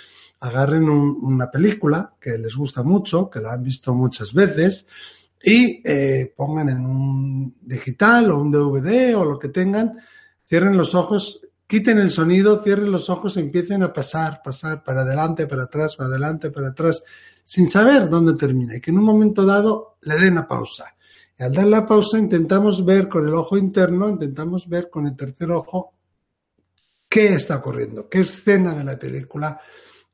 [0.40, 4.86] agarren una película que les gusta mucho, que la han visto muchas veces,
[5.42, 9.98] y eh, pongan en un digital o un DVD o lo que tengan,
[10.46, 15.02] cierren los ojos, quiten el sonido, cierren los ojos y empiecen a pasar, pasar para
[15.02, 17.02] adelante, para atrás, para adelante, para atrás,
[17.44, 20.94] sin saber dónde termina y que en un momento dado le den la pausa.
[21.38, 25.16] Y al dar la pausa intentamos ver con el ojo interno, intentamos ver con el
[25.16, 25.94] tercer ojo
[27.08, 29.58] qué está ocurriendo, qué escena de la película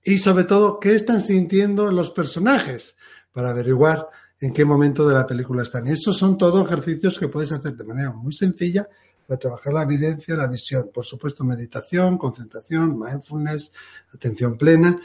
[0.05, 2.97] y sobre todo qué están sintiendo los personajes
[3.33, 4.09] para averiguar
[4.41, 5.87] en qué momento de la película están.
[5.87, 8.89] Y estos son todos ejercicios que puedes hacer de manera muy sencilla,
[9.27, 10.91] para trabajar la evidencia, la visión.
[10.93, 13.73] Por supuesto, meditación, concentración, mindfulness,
[14.15, 15.01] atención plena.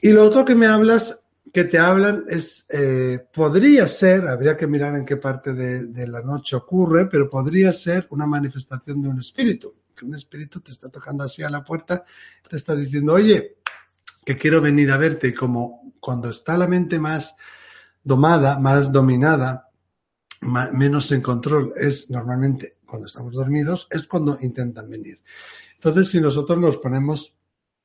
[0.00, 1.18] Y lo otro que me hablas,
[1.52, 6.20] que te hablan, es, eh, podría ser, habría que mirar en qué parte de, la
[6.20, 9.74] noche ocurre, pero podría ser una manifestación de un espíritu.
[9.94, 12.04] Que un espíritu te está tocando así a la puerta,
[12.48, 13.56] te está diciendo, oye,
[14.24, 15.28] que quiero venir a verte.
[15.28, 17.34] Y como cuando está la mente más
[18.04, 19.70] domada, más dominada,
[20.72, 25.20] menos en control es normalmente cuando estamos dormidos, es cuando intentan venir.
[25.76, 27.34] Entonces, si nosotros nos ponemos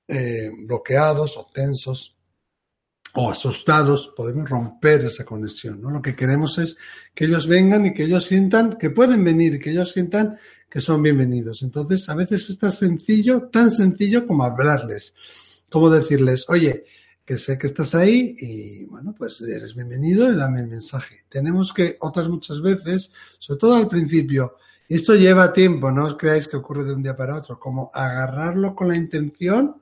[0.07, 2.17] eh, bloqueados o tensos
[3.15, 5.81] o asustados, podemos romper esa conexión.
[5.81, 5.89] ¿no?
[5.89, 6.77] Lo que queremos es
[7.13, 10.37] que ellos vengan y que ellos sientan que pueden venir y que ellos sientan
[10.69, 11.63] que son bienvenidos.
[11.63, 15.15] Entonces, a veces es tan sencillo, tan sencillo como hablarles,
[15.69, 16.85] como decirles, oye,
[17.29, 21.25] que sé que estás ahí y bueno, pues eres bienvenido y dame el mensaje.
[21.29, 24.55] Tenemos que otras muchas veces, sobre todo al principio,
[24.87, 28.73] esto lleva tiempo, no os creáis que ocurre de un día para otro, como agarrarlo
[28.73, 29.79] con la intención,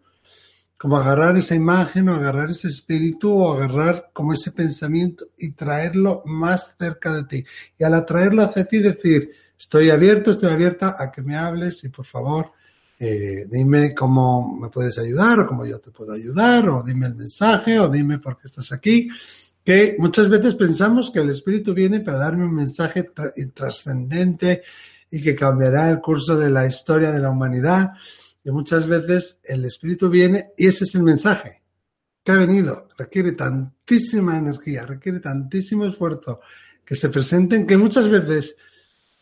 [0.77, 6.23] como agarrar esa imagen o agarrar ese espíritu o agarrar como ese pensamiento y traerlo
[6.25, 7.45] más cerca de ti.
[7.79, 11.87] Y al atraerlo hacia ti decir, estoy abierto, estoy abierta a que me hables y
[11.87, 12.51] por favor
[12.99, 17.15] eh, dime cómo me puedes ayudar o cómo yo te puedo ayudar o dime el
[17.15, 19.07] mensaje o dime por qué estás aquí.
[19.63, 23.11] Que muchas veces pensamos que el Espíritu viene para darme un mensaje
[23.53, 24.63] trascendente
[25.11, 27.91] y que cambiará el curso de la historia de la humanidad.
[28.43, 31.63] Y muchas veces el Espíritu viene y ese es el mensaje
[32.23, 32.87] que ha venido.
[32.97, 36.39] Requiere tantísima energía, requiere tantísimo esfuerzo
[36.83, 38.55] que se presenten que muchas veces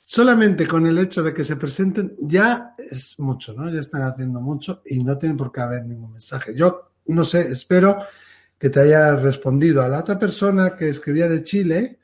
[0.05, 3.69] solamente con el hecho de que se presenten ya es mucho, ¿no?
[3.69, 6.53] Ya están haciendo mucho y no tienen por qué haber ningún mensaje.
[6.55, 7.97] Yo no sé, espero
[8.57, 11.99] que te haya respondido a la otra persona que escribía de Chile,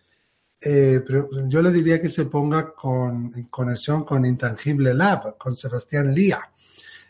[0.60, 5.56] eh, pero yo le diría que se ponga con, en conexión con Intangible Lab, con
[5.56, 6.40] Sebastián Lía.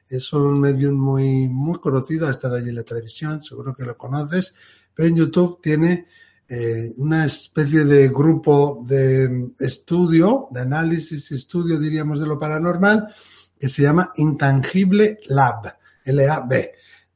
[0.09, 3.97] Es un medio muy, muy conocido, ha estado allí en la televisión, seguro que lo
[3.97, 4.55] conoces,
[4.93, 6.07] pero en YouTube tiene
[6.53, 13.15] eh, una especie de grupo de estudio, de análisis y estudio, diríamos, de lo paranormal,
[13.57, 16.71] que se llama Intangible Lab, L-A-B,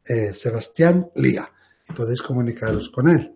[0.07, 1.51] eh, Sebastián Lía,
[1.89, 3.35] y podéis comunicaros con él.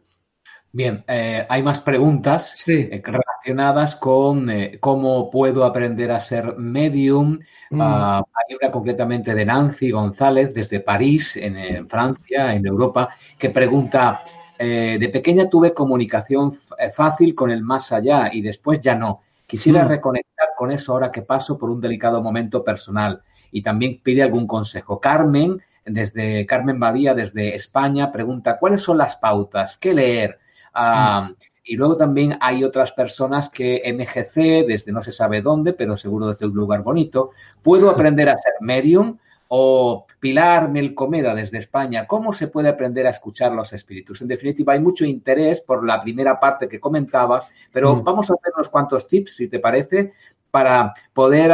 [0.72, 7.40] Bien, eh, hay más preguntas relacionadas con cómo puedo aprender a ser medium.
[7.72, 7.82] Mm.
[7.82, 14.22] Hay una concretamente de Nancy González desde París, en Francia, en Europa, que pregunta
[14.62, 19.22] eh, de pequeña tuve comunicación eh, fácil con el más allá y después ya no.
[19.48, 19.88] Quisiera mm.
[19.88, 24.46] reconectar con eso ahora que paso por un delicado momento personal y también pide algún
[24.48, 25.00] consejo.
[25.00, 30.40] Carmen, desde Carmen Badía, desde España, pregunta cuáles son las pautas, qué leer.
[30.74, 31.36] Ah, mm.
[31.64, 36.28] Y luego también hay otras personas que MGC, desde no se sabe dónde, pero seguro
[36.28, 37.32] desde un lugar bonito,
[37.64, 39.18] puedo aprender a ser medium
[39.50, 44.22] o Pilar Melcomeda desde España, ¿cómo se puede aprender a escuchar los espíritus?
[44.22, 48.04] En definitiva, hay mucho interés por la primera parte que comentabas, pero mm.
[48.04, 50.14] vamos a hacer unos cuantos tips, si te parece,
[50.52, 51.52] para poder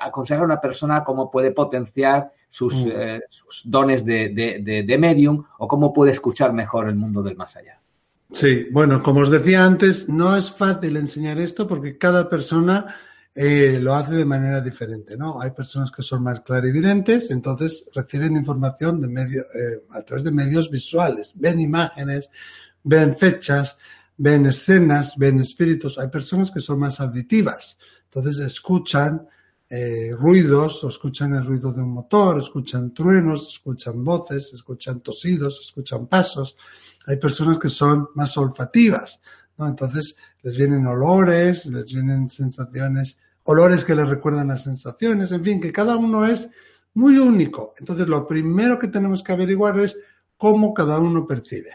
[0.00, 2.90] aconsejar a una persona cómo puede potenciar sus, mm.
[2.92, 3.20] eh,
[3.64, 7.80] dones de, de medium o cómo puede escuchar mejor el mundo del más allá.
[8.30, 12.94] Sí, bueno, como os decía antes, no es fácil enseñar esto porque cada persona
[13.34, 15.40] eh, lo hace de manera diferente, ¿no?
[15.40, 20.32] Hay personas que son más clarividentes, entonces reciben información de medio, eh, a través de
[20.32, 22.30] medios visuales, ven imágenes,
[22.82, 23.78] ven fechas,
[24.16, 25.98] ven escenas, ven espíritus.
[25.98, 29.28] Hay personas que son más auditivas, entonces escuchan
[29.70, 35.60] eh, ruidos, o escuchan el ruido de un motor, escuchan truenos, escuchan voces, escuchan tosidos,
[35.60, 36.56] escuchan pasos.
[37.06, 39.20] Hay personas que son más olfativas,
[39.58, 39.68] ¿no?
[39.68, 45.60] Entonces les vienen olores, les vienen sensaciones olores que le recuerdan las sensaciones, en fin,
[45.60, 46.50] que cada uno es
[46.94, 47.72] muy único.
[47.78, 49.96] Entonces, lo primero que tenemos que averiguar es
[50.36, 51.70] cómo cada uno percibe.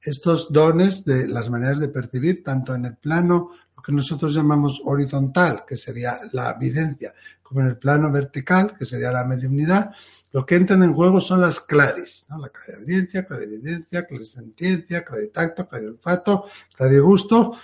[0.00, 4.80] Estos dones de las maneras de percibir, tanto en el plano, lo que nosotros llamamos
[4.84, 9.90] horizontal, que sería la videncia, como en el plano vertical, que sería la mediunidad,
[10.32, 12.38] lo que entran en juego son las claris, ¿no?
[12.38, 16.44] La clarividencia, clarividencia, clarisentiencia, claritacto, clarolfato,
[16.76, 17.58] clarigusto,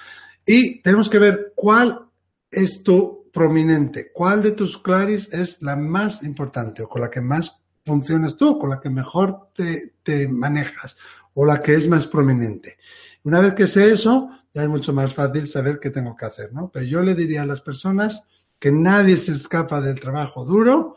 [0.47, 2.09] y tenemos que ver cuál
[2.51, 7.21] es tu prominente, ¿cuál de tus claris es la más importante o con la que
[7.21, 10.97] más funcionas tú, con la que mejor te, manejas
[11.35, 12.79] o la que es más prominente?
[13.25, 16.53] Una vez que sé eso, ya es mucho más fácil saber qué tengo que hacer,
[16.53, 16.71] ¿no?
[16.73, 18.23] Pero yo le diría a las personas
[18.59, 20.97] que nadie se escapa del trabajo duro,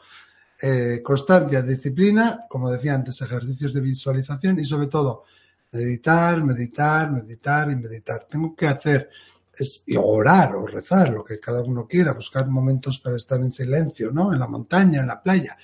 [0.62, 5.26] eh, constancia, disciplina, como decía antes, ejercicios de visualización y sobre todo
[5.72, 8.28] meditar, meditar, meditar y meditar.
[8.30, 9.10] Tengo que hacer
[9.60, 14.12] es orar o rezar, lo que cada uno quiera, buscar momentos para estar en silencio,
[14.12, 14.34] ¿no?
[14.34, 15.58] En la montaña, en la playa.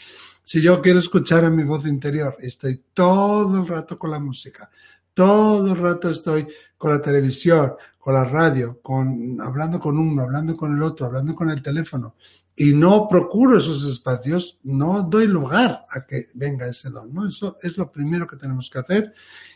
[0.43, 4.69] Si yo quiero escuchar a mi voz interior, estoy todo el rato con la música,
[5.13, 10.55] todo el rato estoy con la televisión, con la radio, con, hablando con uno, hablando
[10.55, 12.15] con el otro, hablando con el teléfono,
[12.55, 17.27] y no procuro esos espacios, no doy lugar a que venga ese don, ¿no?
[17.27, 19.13] Eso es lo primero que tenemos que hacer.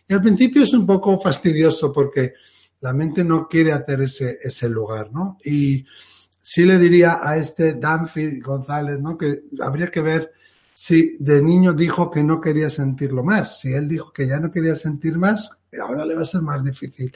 [0.07, 2.33] Y al principio es un poco fastidioso porque
[2.81, 5.37] la mente no quiere hacer ese, ese lugar, ¿no?
[5.43, 5.85] Y
[6.41, 9.17] sí le diría a este Danfi González, ¿no?
[9.17, 10.31] Que habría que ver
[10.73, 13.59] si de niño dijo que no quería sentirlo más.
[13.59, 16.63] Si él dijo que ya no quería sentir más, ahora le va a ser más
[16.63, 17.11] difícil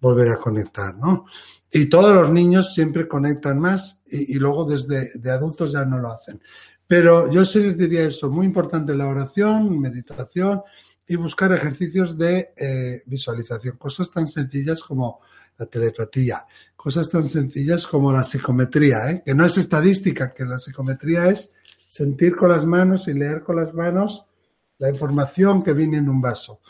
[0.00, 1.26] volver a conectar, ¿no?
[1.70, 6.08] Y todos los niños siempre conectan más y, luego desde de adultos ya no lo
[6.08, 6.40] hacen.
[6.86, 10.62] Pero yo sí les diría eso, muy importante la oración, meditación,
[11.06, 15.20] y buscar ejercicios de eh, visualización, cosas tan sencillas como
[15.58, 19.22] la telepatía, cosas tan sencillas como la psicometría, ¿eh?
[19.24, 21.52] que no es estadística, que la psicometría es
[21.88, 24.24] sentir con las manos y leer con las manos
[24.78, 26.60] la información que viene en un vaso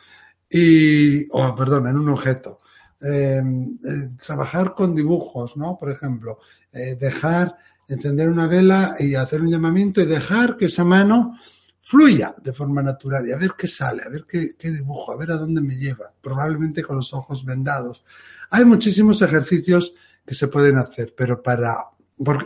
[0.51, 2.61] y, o perdón, en un objeto.
[3.01, 5.77] Em, eh, trabajar con dibujos, ¿no?
[5.79, 6.39] Por ejemplo,
[6.73, 11.37] dejar encender una vela y hacer un llamamiento y dejar que esa mano
[11.83, 15.33] fluya de forma natural y a ver qué sale, a ver qué, dibujo, a ver
[15.33, 18.05] a dónde me lleva, probablemente con los ojos vendados.
[18.51, 21.89] Hay muchísimos ejercicios que se pueden hacer, pero para...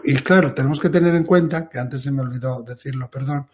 [0.05, 3.49] y claro, tenemos que tener en cuenta, que antes se me olvidó decirlo, perdón,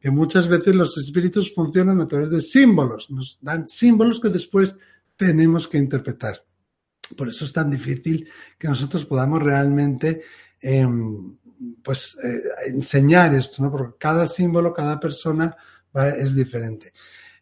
[0.00, 4.76] que muchas veces los espíritus funcionan a través de símbolos, nos dan símbolos que después
[5.16, 6.44] tenemos que interpretar.
[7.16, 10.22] Por eso es tan difícil que nosotros podamos realmente
[10.60, 11.36] em,
[11.82, 13.70] pues eh, enseñar esto, ¿no?
[13.70, 15.56] Porque cada símbolo, cada persona
[16.18, 16.92] es diferente.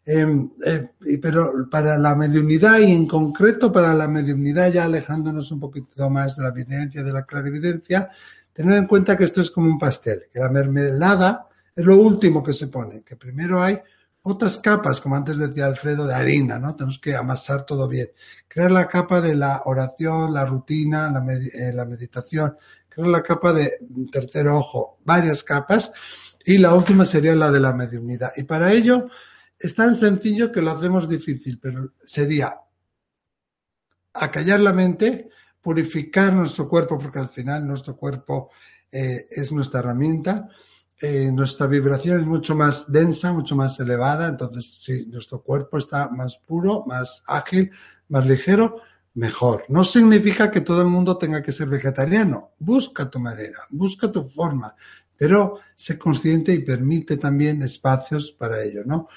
[0.07, 0.87] Em, eh,
[1.19, 6.35] pero para la mediunidad y en concreto para la mediunidad, ya alejándonos un poquito más
[6.35, 8.09] de la evidencia, de la clarividencia,
[8.53, 12.43] tener en cuenta que esto es como un pastel, que la mermelada es lo último
[12.43, 13.79] que se pone, que primero hay
[14.21, 16.75] otras capas, como antes decía Alfredo, de harina, ¿no?
[16.75, 18.09] Tenemos que amasar todo bien.
[18.47, 22.55] Crear la capa de la oración, la rutina, la, eh, la meditación,
[22.95, 23.77] crear la capa de
[24.11, 25.91] tercer ojo, varias capas,
[26.45, 28.31] y la última sería la de la mediunidad.
[28.37, 29.09] Y para ello
[29.59, 32.55] es tan sencillo que lo hacemos difícil, pero sería
[34.13, 35.29] acallar la mente,
[35.61, 38.51] purificar nuestro cuerpo, porque al final nuestro cuerpo
[38.91, 40.47] eh, es nuestra herramienta,
[41.01, 46.09] eh, nuestra vibración es mucho más densa, mucho más elevada, entonces si nuestro cuerpo está
[46.09, 47.71] más puro, más ágil,
[48.07, 48.81] más ligero,
[49.15, 49.65] mejor.
[49.69, 52.51] No significa que todo el mundo tenga que ser vegetariano.
[52.59, 54.75] Busca tu manera, busca tu forma,
[55.17, 59.07] pero sé consciente y permite también espacios para ello, ¿no?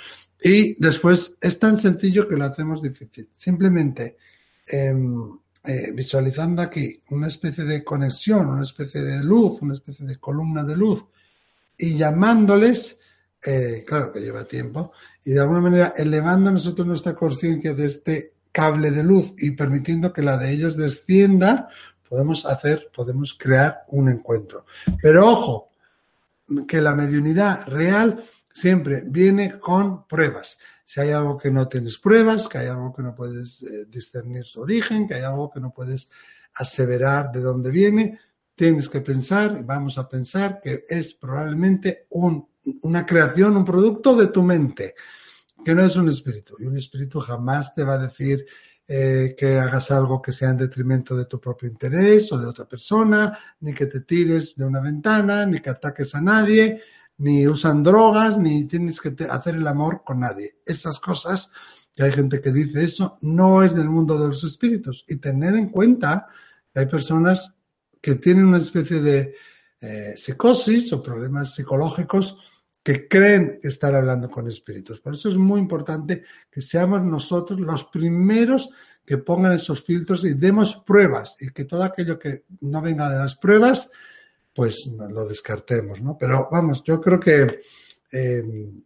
[0.40, 3.28] Y después es tan sencillo que lo hacemos difícil.
[3.32, 4.16] Simplemente
[4.68, 10.18] em, eh, visualizando aquí una especie de conexión, una especie de luz, una especie de
[10.18, 11.04] columna de luz
[11.76, 13.00] y llamándoles,
[13.44, 14.92] eh, claro que lleva tiempo,
[15.24, 20.12] y de alguna manera elevando nosotros nuestra conciencia de este cable de luz y permitiendo
[20.12, 21.68] que la de ellos descienda,
[22.09, 24.66] podemos hacer, podemos crear un encuentro.
[25.01, 25.71] Pero ojo,
[26.66, 30.59] que la mediunidad real siempre viene con pruebas.
[30.85, 34.44] Si hay algo que no tienes pruebas, que hay algo que no puedes eh, discernir
[34.44, 36.11] su origen, que hay algo que no puedes
[36.55, 38.18] aseverar de dónde viene,
[38.57, 44.42] tienes que pensar, vamos a pensar que es probablemente una creación, un producto de tu
[44.42, 44.97] mente
[45.64, 46.57] que no es un espíritu.
[46.59, 48.47] Y un espíritu jamás te va a decir
[48.87, 52.66] eh, que hagas algo que sea en detrimento de tu propio interés o de otra
[52.66, 56.83] persona, ni que te tires de una ventana, ni que ataques a nadie,
[57.18, 60.61] ni usan drogas, ni tienes que hacer el amor con nadie.
[60.64, 61.51] Esas cosas,
[61.94, 65.05] que hay gente que dice eso, no es del mundo de los espíritus.
[65.07, 66.29] Y tener en cuenta
[66.73, 67.55] que hay personas
[68.01, 69.35] que tienen una especie de
[69.81, 72.38] eh, psicosis o problemas psicológicos
[72.88, 74.98] que creen estar hablando con espíritus.
[74.98, 78.70] Por eso es muy importante que seamos nosotros los primeros
[79.05, 83.18] que pongan esos filtros y demos pruebas y que todo aquello que no venga de
[83.18, 83.90] las pruebas,
[84.55, 86.16] pues lo descartemos, ¿no?
[86.18, 87.61] Pero vamos, yo creo que
[88.11, 88.42] eh,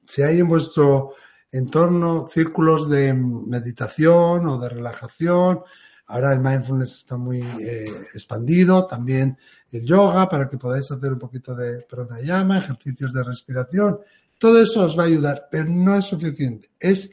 [0.09, 1.15] si hay en vuestro
[1.53, 5.61] entorno círculos de meditación o de relajación,
[6.07, 9.39] ahora el mindfulness está muy eh, expandido, también
[9.73, 13.99] el yoga para que podáis hacer un poquito de pranayama, ejercicios de respiración.
[14.39, 16.69] Todo eso os va a ayudar, pero no es suficiente.
[16.79, 17.11] Es,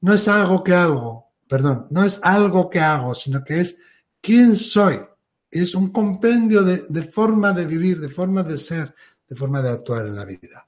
[0.00, 3.78] no es algo que hago, perdón, no es algo que hago, sino que es
[4.20, 4.98] quién soy.
[5.50, 8.94] Es un compendio de, de forma de vivir, de forma de ser,
[9.28, 10.66] de forma de actuar en la vida.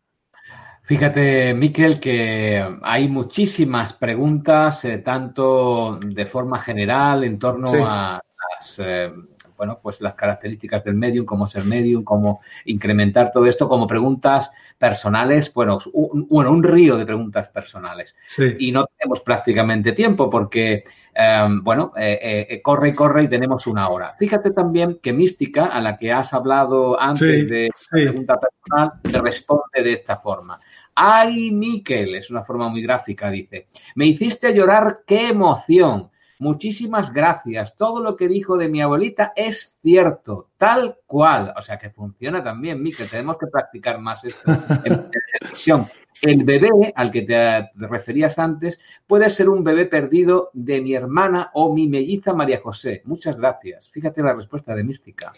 [0.88, 8.18] Fíjate, Miquel, que hay muchísimas preguntas, eh, tanto de forma general en torno a
[8.58, 9.12] las eh,
[9.58, 14.52] bueno, pues las características del medium, cómo ser medium, cómo incrementar todo esto como preguntas
[14.78, 18.14] personales, bueno, un, bueno, un río de preguntas personales.
[18.58, 23.66] Y no tenemos prácticamente tiempo porque, em, bueno, eh, eh, corre y corre y tenemos
[23.66, 24.14] una hora.
[24.16, 29.20] Fíjate también que Mística, a la que has hablado antes de la pregunta personal, te
[29.20, 30.60] responde de esta forma.
[30.94, 33.66] Ay, Miquel, es una forma muy gráfica, dice.
[33.96, 36.10] Me hiciste llorar, qué emoción.
[36.38, 37.76] Muchísimas gracias.
[37.76, 41.52] Todo lo que dijo de mi abuelita es cierto, tal cual.
[41.56, 43.08] O sea que funciona también, Miquel.
[43.08, 44.52] Tenemos que practicar más esto
[44.84, 45.10] en
[45.40, 45.86] televisión.
[46.20, 51.50] El bebé al que te referías antes puede ser un bebé perdido de mi hermana
[51.54, 53.02] o mi melliza María José.
[53.04, 53.88] Muchas gracias.
[53.90, 55.32] Fíjate la respuesta de Mística.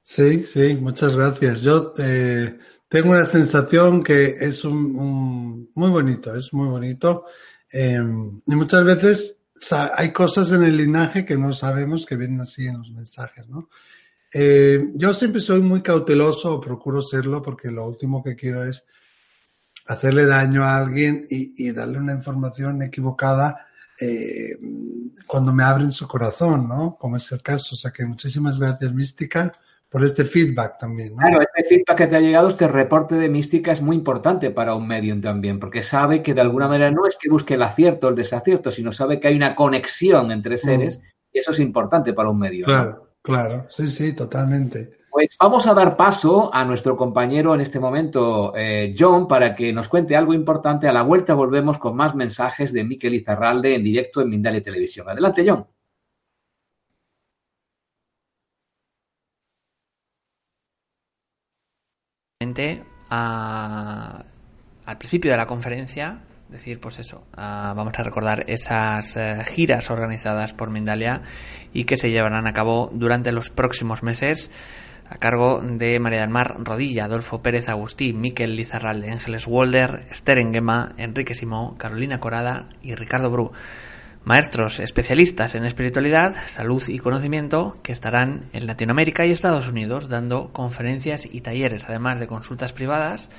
[0.00, 1.62] Sí, sí, muchas gracias.
[1.62, 7.24] Yo eh, tengo una sensación que es un, muy bonito, es muy bonito.
[7.70, 12.66] Em, y muchas veces hay cosas en el linaje que no sabemos que vienen así
[12.66, 13.68] en los mensajes, ¿no?
[14.32, 18.84] Eh, yo siempre soy muy cauteloso o procuro serlo porque lo último que quiero es
[19.86, 23.68] hacerle daño a alguien y, darle una información equivocada
[24.00, 24.58] eh,
[25.26, 26.96] cuando me abren su corazón, ¿no?
[26.98, 27.74] Como es el caso.
[27.74, 29.52] O sea que muchísimas gracias, Mística
[29.94, 31.14] por este feedback también.
[31.14, 34.74] Claro, este feedback que te ha llegado, este reporte de mística es muy importante para
[34.74, 38.08] un medium también, porque sabe que de alguna manera no es que busque el acierto
[38.08, 41.02] o el desacierto, sino sabe que hay una conexión entre seres mm.
[41.34, 42.64] y eso es importante para un medium.
[42.64, 44.98] Claro, claro, sí, sí, totalmente.
[45.12, 49.72] Pues vamos a dar paso a nuestro compañero en este momento, eh, John, para que
[49.72, 50.88] nos cuente algo importante.
[50.88, 55.08] A la vuelta volvemos con más mensajes de Miquel Izarralde en directo en Mindalia Televisión.
[55.08, 55.64] Adelante, John.
[63.08, 70.52] Al principio de la conferencia, decir, pues eso, vamos a recordar esas eh, giras organizadas
[70.52, 71.22] por Mindalia
[71.72, 74.50] y que se llevarán a cabo durante los próximos meses
[75.08, 80.38] a cargo de María del Mar Rodilla, Adolfo Pérez Agustín, Miquel Lizarralde, Ángeles Walder, Esther
[80.38, 83.52] Enguema, Enrique Simó, Carolina Corada y Ricardo Bru
[84.24, 90.50] maestros especialistas en espiritualidad, salud y conocimiento que estarán en Latinoamérica y Estados Unidos dando
[90.52, 93.30] conferencias y talleres, además de consultas privadas.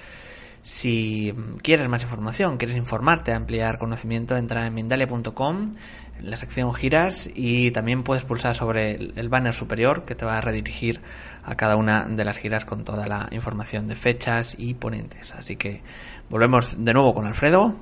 [0.62, 1.32] Si
[1.62, 5.72] quieres más información, quieres informarte, ampliar conocimiento, entra en mindalia.com,
[6.18, 10.38] en la sección giras y también puedes pulsar sobre el banner superior que te va
[10.38, 11.02] a redirigir
[11.44, 15.36] a cada una de las giras con toda la información de fechas y ponentes.
[15.36, 15.82] Así que
[16.30, 17.76] volvemos de nuevo con Alfredo.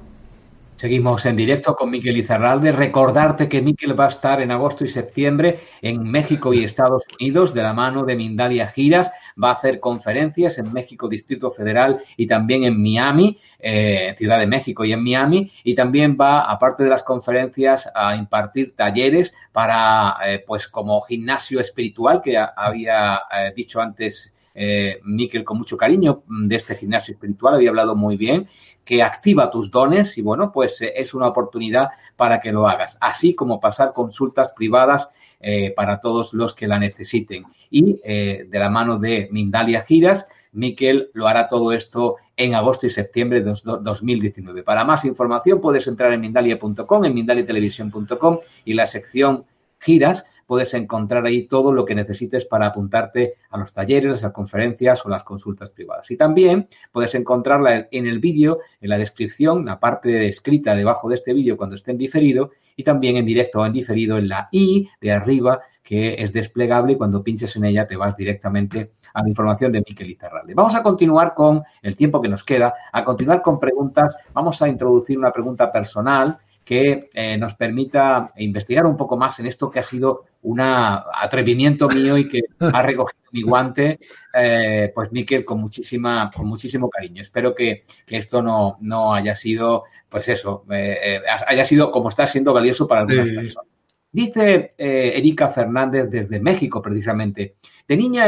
[0.84, 2.74] Seguimos en directo con Miquel Izarralde.
[2.74, 7.54] Recordarte que Miquel va a estar en agosto y septiembre en México y Estados Unidos
[7.54, 9.10] de la mano de Mindalia Giras.
[9.42, 14.48] Va a hacer conferencias en México, Distrito Federal y también en Miami, eh, Ciudad de
[14.48, 15.50] México y en Miami.
[15.64, 21.62] Y también va, aparte de las conferencias, a impartir talleres para, eh, pues como gimnasio
[21.62, 27.56] espiritual que había eh, dicho antes eh, Miquel con mucho cariño de este gimnasio espiritual,
[27.56, 28.48] había hablado muy bien
[28.86, 32.98] que activa tus dones y bueno, pues eh, es una oportunidad para que lo hagas,
[33.02, 35.10] así como pasar consultas privadas
[35.40, 37.46] eh, para todos los que la necesiten.
[37.70, 42.86] Y eh, de la mano de Mindalia Giras, Miquel lo hará todo esto en agosto
[42.86, 44.64] y septiembre de 2019.
[44.64, 49.46] Para más información puedes entrar en mindalia.com, en mindaliatelevisión.com y la sección
[49.80, 54.34] giras puedes encontrar ahí todo lo que necesites para apuntarte a los talleres, a las
[54.34, 56.12] conferencias o las consultas privadas.
[56.12, 61.16] Y también puedes encontrarla en el vídeo, en la descripción, la parte escrita debajo de
[61.16, 64.48] este vídeo cuando esté en diferido y también en directo o en diferido en la
[64.52, 69.24] i de arriba que es desplegable y cuando pinches en ella te vas directamente a
[69.24, 70.54] la información de Miquel Izarralde.
[70.54, 74.16] Vamos a continuar con el tiempo que nos queda, a continuar con preguntas.
[74.34, 79.48] Vamos a introducir una pregunta personal que eh, nos permita investigar un poco más en
[79.48, 84.00] esto que ha sido un atrevimiento mío y que ha recogido mi guante,
[84.34, 87.22] eh, pues Miquel, con muchísima, con muchísimo cariño.
[87.22, 92.54] Espero que, esto no, no, haya sido, pues eso, eh, haya sido como está siendo
[92.54, 93.70] valioso para algunas personas.
[94.12, 97.56] Dice Erika Fernández desde México, precisamente.
[97.88, 98.26] De niña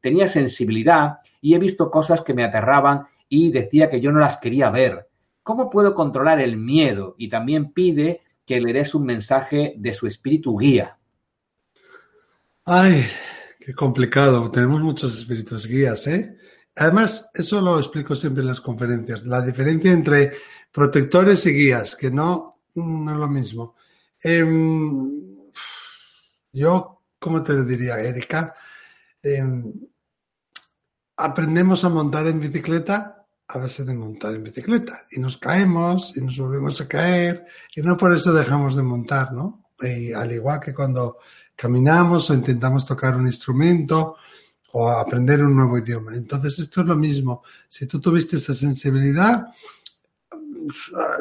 [0.00, 4.38] tenía sensibilidad y he visto cosas que me aterraban y decía que yo no las
[4.38, 5.05] quería ver
[5.46, 7.14] ¿Cómo puedo controlar el miedo?
[7.18, 10.98] Y también pide que le des un mensaje de su espíritu guía.
[12.64, 13.06] Ay,
[13.60, 14.50] qué complicado.
[14.50, 16.36] Tenemos muchos espíritus guías, ¿eh?
[16.74, 19.24] Además, eso lo explico siempre en las conferencias.
[19.24, 20.32] La diferencia entre
[20.72, 23.76] protectores y guías, que no, no es lo mismo.
[24.20, 25.52] Em,
[26.54, 28.52] yo, ¿cómo te diría, Erika?
[29.22, 29.72] Em,
[31.16, 33.15] aprendemos a montar en bicicleta
[33.48, 37.80] a base de montar en bicicleta y nos caemos y nos volvemos a caer y
[37.80, 39.70] no por eso dejamos de montar, ¿no?
[39.80, 41.18] Y al igual que cuando
[41.54, 44.16] caminamos o intentamos tocar un instrumento
[44.72, 46.14] o aprender un nuevo idioma.
[46.14, 47.42] Entonces, esto es lo mismo.
[47.68, 49.46] Si tú tuviste esa sensibilidad,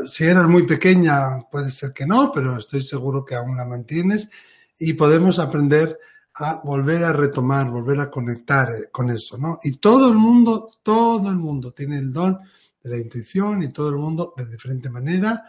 [0.07, 4.29] si eras muy pequeña, puede ser que no, pero estoy seguro que aún la mantienes
[4.77, 5.97] y podemos aprender
[6.37, 9.59] a volver a retomar, volver a conectar eh, con eso, ¿no?
[9.63, 12.39] Y todo el mundo, todo el mundo tiene el don
[12.83, 15.45] de la intuición y todo el mundo de diferente manera,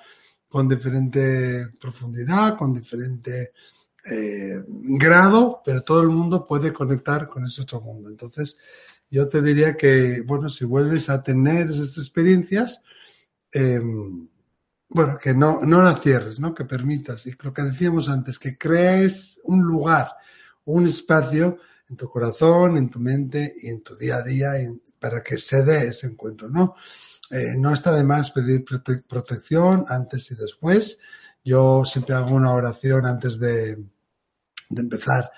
[0.48, 3.52] con diferente profundidad, con diferente
[4.08, 8.08] eh, grado, pero todo el mundo puede conectar con ese otro mundo.
[8.08, 8.56] Entonces,
[9.10, 12.80] yo te diría que, bueno, si vuelves a tener esas experiencias,
[13.52, 13.80] eh,
[14.88, 16.54] bueno, que no, no la cierres, ¿no?
[16.54, 17.26] Que permitas.
[17.26, 20.12] Y lo que decíamos antes, que crees un lugar,
[20.66, 21.58] un espacio
[21.88, 24.52] en tu corazón, en tu mente y en tu día a día
[24.98, 26.76] para que se dé ese encuentro, ¿no?
[27.30, 30.98] Eh, no está de más pedir protección antes y después.
[31.44, 33.76] Yo siempre hago una oración antes de,
[34.68, 35.30] de empezar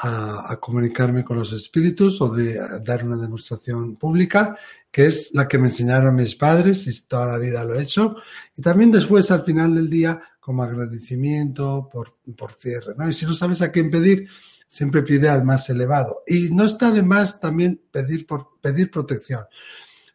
[0.00, 4.56] a, comunicarme con los espíritus o de dar una demostración pública,
[4.90, 8.16] que es la que me enseñaron mis padres y toda la vida lo he hecho.
[8.56, 12.94] Y también después, al final del día, como agradecimiento por, por cierre.
[12.96, 13.08] ¿no?
[13.08, 14.28] Y si no sabes a quién pedir,
[14.68, 16.22] siempre pide al más elevado.
[16.26, 19.40] Y no está de más también pedir, por, pedir protección.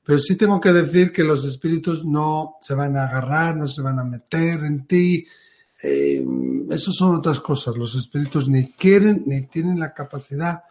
[0.05, 3.81] Pero sí tengo que decir que los espíritus no se van a agarrar, no se
[3.81, 5.25] van a meter en ti,
[5.81, 6.25] eh,
[6.71, 7.75] eso son otras cosas.
[7.75, 10.63] Los espíritus ni quieren ni tienen la capacidad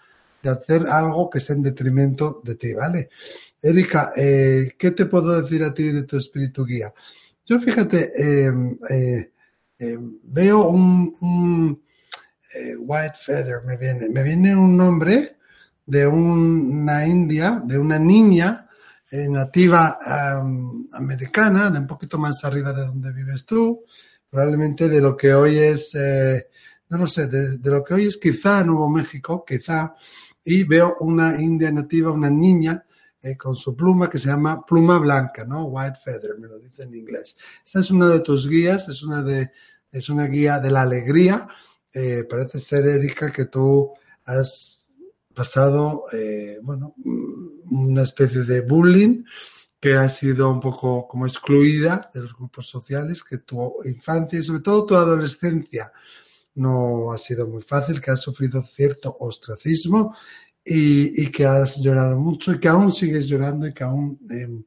[0.43, 3.11] de hacer algo que sea en detrimento de ti, ¿vale?
[3.61, 6.93] Erika, eh, ¿qué te puedo decir a ti de tu espíritu guía?
[7.47, 9.33] Yo fíjate, em, eh,
[9.78, 11.80] em, veo un,
[12.78, 15.36] white feather, me viene, me viene un nombre
[15.86, 18.68] de una india, de una niña
[19.11, 19.98] nativa
[20.92, 23.84] americana, de un poquito más arriba de donde vives tú,
[24.32, 26.48] probablemente de lo que hoy es, eh,
[26.88, 29.94] no lo sé, de, lo que hoy es quizá Nuevo México, quizá,
[30.42, 32.82] y veo una india nativa, una niña,
[33.20, 35.64] eh, con su pluma que se llama pluma blanca, ¿no?
[35.64, 37.36] White feather, me lo dice en inglés.
[37.64, 39.53] Esta es una de tus guías, es una de,
[39.92, 41.46] es una guía de la alegría.
[41.95, 43.93] Eh, parece ser, Erika, que tú
[44.24, 44.90] has
[45.34, 46.05] pasado,
[46.62, 46.95] bueno,
[47.70, 49.24] una especie de bullying
[49.82, 54.43] que ha sido un poco como excluida de los grupos sociales, que tu infancia y
[54.45, 55.93] sobre todo tu adolescencia
[56.55, 60.14] no ha sido muy fácil, que has sufrido cierto ostracismo
[60.64, 64.62] y, que has llorado mucho y que aún sigues llorando y que aún em,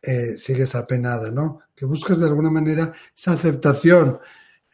[0.00, 1.62] eh, sigues apenada, ¿no?
[1.74, 4.20] Que buscas de alguna manera esa aceptación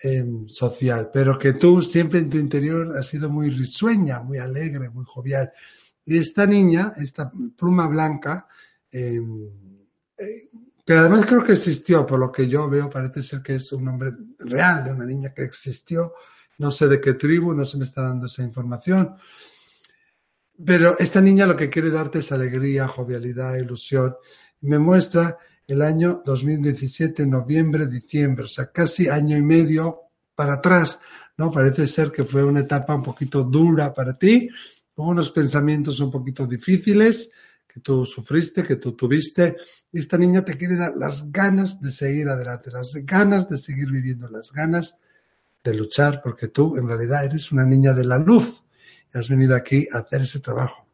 [0.03, 4.91] em, social, pero que tú siempre en tu interior has sido muy risueña, muy alegre,
[4.91, 5.53] muy jovial.
[6.05, 8.47] Y esta niña, esta pluma blanca,
[8.99, 9.51] Em,
[10.17, 10.49] eh,
[10.85, 13.85] que además creo que existió, por lo que yo veo, parece ser que es un
[13.85, 16.15] nombre real de una niña que existió,
[16.59, 19.17] no sé de qué tribu, no se me está dando esa información,
[20.65, 24.17] pero esta niña lo que quiere darte es alegría, jovialidad, ilusión,
[24.63, 25.37] me muestra
[25.67, 30.03] el año 2017, noviembre, diciembre, o sea, casi año y medio
[30.35, 31.01] para atrás,
[31.37, 31.51] ¿no?
[31.51, 34.49] Parece ser que fue una etapa un poquito dura para ti,
[34.95, 37.31] con unos pensamientos un poquito difíciles,
[37.67, 39.57] que tú sufriste, que tú tuviste.
[39.93, 43.91] Y esta niña te quiere dar las ganas de seguir adelante, las ganas de seguir
[43.91, 44.97] viviendo, las ganas
[45.65, 48.63] de luchar, porque tú en realidad eres una niña de la luz
[49.13, 50.87] y has venido aquí a hacer ese trabajo,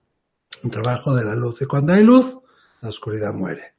[0.64, 1.60] un trabajo de la luz.
[1.60, 2.38] Y cuando hay luz,
[2.80, 3.74] la oscuridad muere.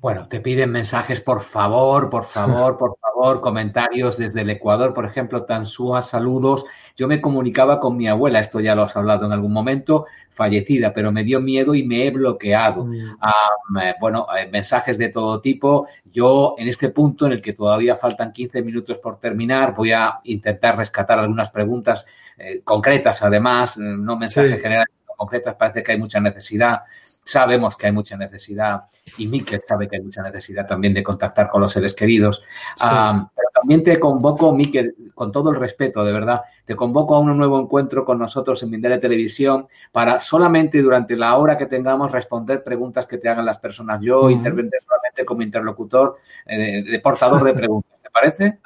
[0.00, 5.04] Bueno, te piden mensajes, por favor, por favor, por favor, comentarios desde el Ecuador, por
[5.04, 6.64] ejemplo, Tansúa, saludos.
[6.96, 10.94] Yo me comunicaba con mi abuela, esto ya lo has hablado en algún momento, fallecida,
[10.94, 12.86] pero me dio miedo y me he bloqueado.
[12.86, 13.78] Mm.
[13.82, 15.86] Eh, bueno, eh, mensajes de todo tipo.
[16.10, 20.20] Yo, en este punto en el que todavía faltan 15 minutos por terminar, voy a
[20.24, 22.06] intentar rescatar algunas preguntas
[22.38, 26.80] eh, concretas, además, no mensajes generales concretas, parece que hay mucha necesidad
[27.24, 28.84] sabemos que hay mucha necesidad
[29.18, 32.42] y Miquel sabe que hay mucha necesidad también de contactar con los seres queridos.
[32.78, 37.36] pero también te convoco, Miquel, con todo el respeto, de verdad, te convoco a un
[37.36, 42.64] nuevo encuentro con nosotros en Mindere Televisión para solamente durante la hora que tengamos responder
[42.64, 44.00] preguntas que te hagan las personas.
[44.00, 46.16] Yo uh solamente como interlocutor,
[46.46, 48.00] eh, de, portador de preguntas.
[48.02, 48.58] ¿Te parece?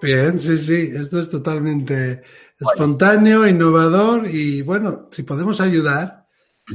[0.00, 2.22] Bien, sí, sí, esto es totalmente
[2.58, 6.21] espontáneo, innovador y bueno, si podemos ayudar,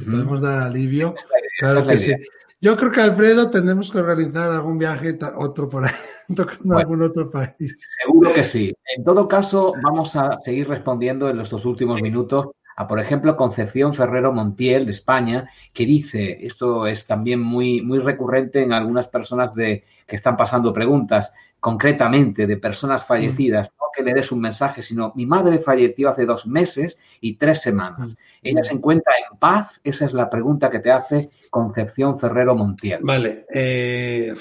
[0.05, 1.15] podemos dar alivio.
[1.59, 2.15] Claro que sí.
[2.59, 5.91] Yo creo que Alfredo tendremos que organizar algún viaje otro por ahí,
[6.35, 7.77] tocando algún otro país.
[8.03, 8.73] Seguro que sí.
[8.95, 13.35] En todo caso, vamos a seguir respondiendo en los dos últimos minutos a, por ejemplo,
[13.37, 19.07] Concepción Ferrero Montiel de España, que dice, esto es también muy, muy recurrente en algunas
[19.07, 21.33] personas de, que están pasando preguntas,
[21.67, 26.47] concretamente de personas fallecidas, que le des un mensaje, sino mi madre falleció hace dos
[26.47, 28.13] meses y tres semanas.
[28.13, 28.17] Mm.
[28.43, 29.81] ¿Ella se encuentra en paz?
[29.83, 33.01] Esa es la pregunta que te hace Concepción Ferrero Montiel.
[33.03, 34.33] Vale, eh,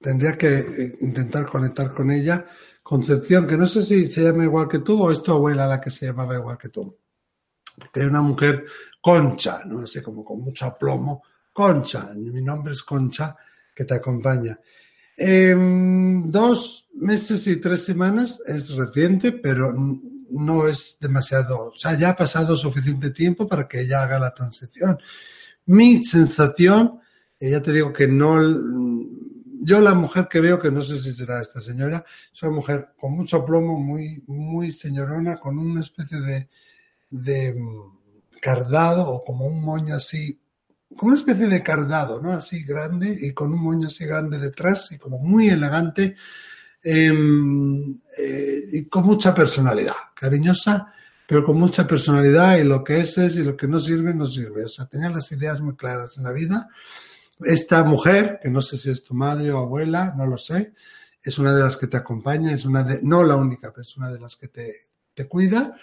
[0.00, 2.46] tendría que eh, intentar conectar con ella.
[2.80, 5.80] Concepción, que no sé si se llama igual que tú o es tu abuela la
[5.80, 6.96] que se llamaba igual que tú.
[7.92, 8.66] Que es una mujer
[9.00, 11.24] concha, no sé, como con mucho aplomo.
[11.52, 13.34] Concha, mi nombre es Concha,
[13.74, 14.56] que te acompaña.
[15.16, 19.72] Em, dos meses y tres semanas es reciente, pero
[20.30, 24.30] no es demasiado, o sea, ya ha pasado suficiente tiempo para que ella haga la
[24.30, 24.98] transición.
[25.66, 27.00] Mi sensación,
[27.38, 28.38] ya te digo que no,
[29.62, 32.88] yo la mujer que veo, que no sé si será esta señora, es una mujer
[32.96, 36.48] con mucho plomo, muy, muy señorona, con una especie de,
[37.10, 40.41] de mm, cardado o como un moño así
[40.96, 42.32] como una especie de cardado, ¿no?
[42.32, 46.16] Así grande y con un moño así grande detrás y como muy elegante
[46.82, 50.92] em, eh, y con mucha personalidad, cariñosa,
[51.26, 54.26] pero con mucha personalidad y lo que es es y lo que no sirve, no
[54.26, 54.64] sirve.
[54.64, 56.68] O sea, tenía las ideas muy claras en la vida.
[57.44, 60.74] Esta mujer, que no sé si es tu madre o abuela, no lo sé,
[61.22, 63.96] es una de las que te acompaña, es una de, no la única, pero es
[63.96, 64.74] una de las que te,
[65.14, 65.76] te cuida.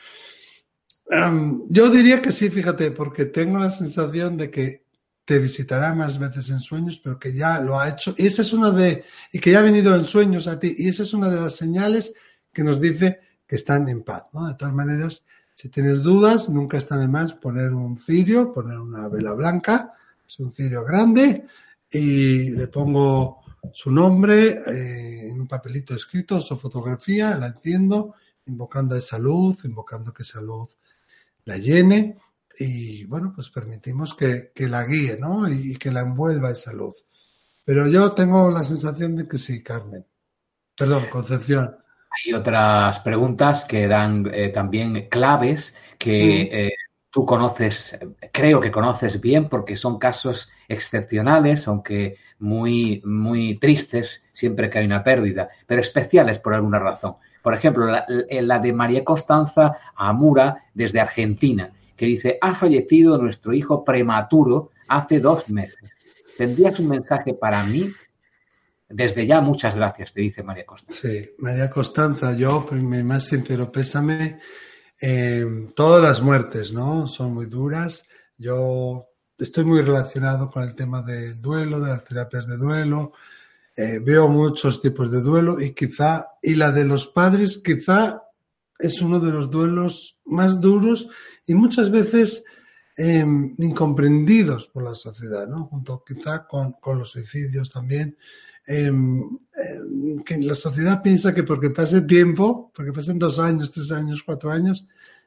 [1.09, 4.83] Em, yo diría que sí, fíjate, porque tengo la sensación de que
[5.29, 8.15] te visitará más veces en sueños, pero que ya lo ha hecho.
[8.17, 10.73] Y esa es una de, y que ya ha venido en sueños a ti.
[10.75, 12.15] Y esa es una de las señales
[12.51, 14.47] que nos dice que están en paz, ¿no?
[14.47, 15.23] De todas maneras,
[15.53, 19.93] si tienes dudas, nunca está de más poner un cirio, poner una vela blanca,
[20.27, 21.45] es un cirio grande,
[21.91, 28.15] y le pongo su nombre eh, en un papelito escrito, su fotografía, la enciendo,
[28.47, 30.69] invocando a esa luz, invocando que esa luz
[31.45, 32.17] la llene
[32.59, 35.49] y bueno, pues permitimos que, la guíe, ¿no?
[35.49, 37.05] Y, que la envuelva esa luz.
[37.63, 40.05] Pero yo tengo la sensación de que sí, Carmen.
[40.77, 41.77] Perdón, Concepción.
[42.25, 46.55] Hay otras preguntas que dan eh, también claves que mm.
[46.55, 46.73] eh,
[47.09, 47.97] tú conoces,
[48.33, 54.85] creo que conoces bien porque son casos excepcionales, aunque muy, muy tristes siempre que hay
[54.85, 57.15] una pérdida, pero especiales por alguna razón.
[57.41, 63.51] Por ejemplo, la, la de María Constanza Amura desde Argentina que dice, ha fallecido nuestro
[63.51, 65.91] hijo prematuro hace dos meses.
[66.37, 67.91] ¿Tendrías un mensaje para mí?
[68.87, 71.01] Desde ya, muchas gracias, te dice María Constanza.
[71.01, 74.39] Sí, María Constanza, yo, mi más sincero pésame.
[75.01, 75.45] Eh,
[75.75, 77.05] todas las muertes, ¿no?
[77.07, 78.07] Son muy duras.
[78.37, 83.11] Yo estoy muy relacionado con el tema del duelo, de las terapias de duelo.
[83.75, 88.23] Eh, veo muchos tipos de duelo y quizá, y la de los padres, quizá
[88.79, 91.09] es uno de los duelos más duros
[91.45, 92.45] y muchas veces
[92.95, 95.65] em, incomprendidos por la sociedad, ¿no?
[95.65, 98.17] Junto quizá con, los suicidios también.
[98.65, 99.21] Em,
[99.55, 104.23] em, que la sociedad piensa que porque pase tiempo, porque pasen dos años, tres años,
[104.23, 104.85] cuatro años,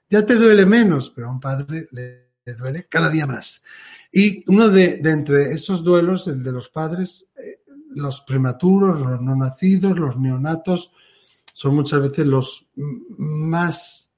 [0.09, 3.65] ya te duele menos, pero a un padre le, duele cada día más.
[4.13, 7.63] Y uno de, entre esos duelos, el de los padres, eh,
[7.95, 10.93] los prematuros, los no nacidos, los neonatos,
[11.63, 14.11] son muchas veces los más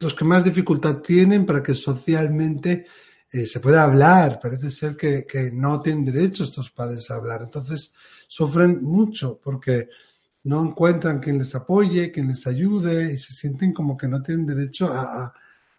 [0.00, 2.86] los que más dificultad tienen para que socialmente
[3.30, 4.40] eh, se pueda hablar.
[4.42, 7.42] Parece ser que, no tienen derecho estos padres a hablar.
[7.42, 7.94] Entonces
[8.26, 9.90] sufren mucho porque
[10.42, 14.44] no encuentran quien les apoye, quien les ayude y se sienten como que no tienen
[14.44, 15.32] derecho a,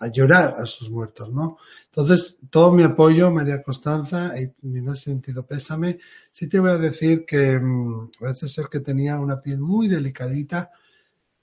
[0.08, 1.58] llorar a sus muertos, ¿no?
[1.86, 6.00] Entonces, todo mi apoyo, María Constanza, y mi más sentido pésame.
[6.32, 10.72] Sí te voy a decir que mm, parece ser que tenía una piel muy delicadita,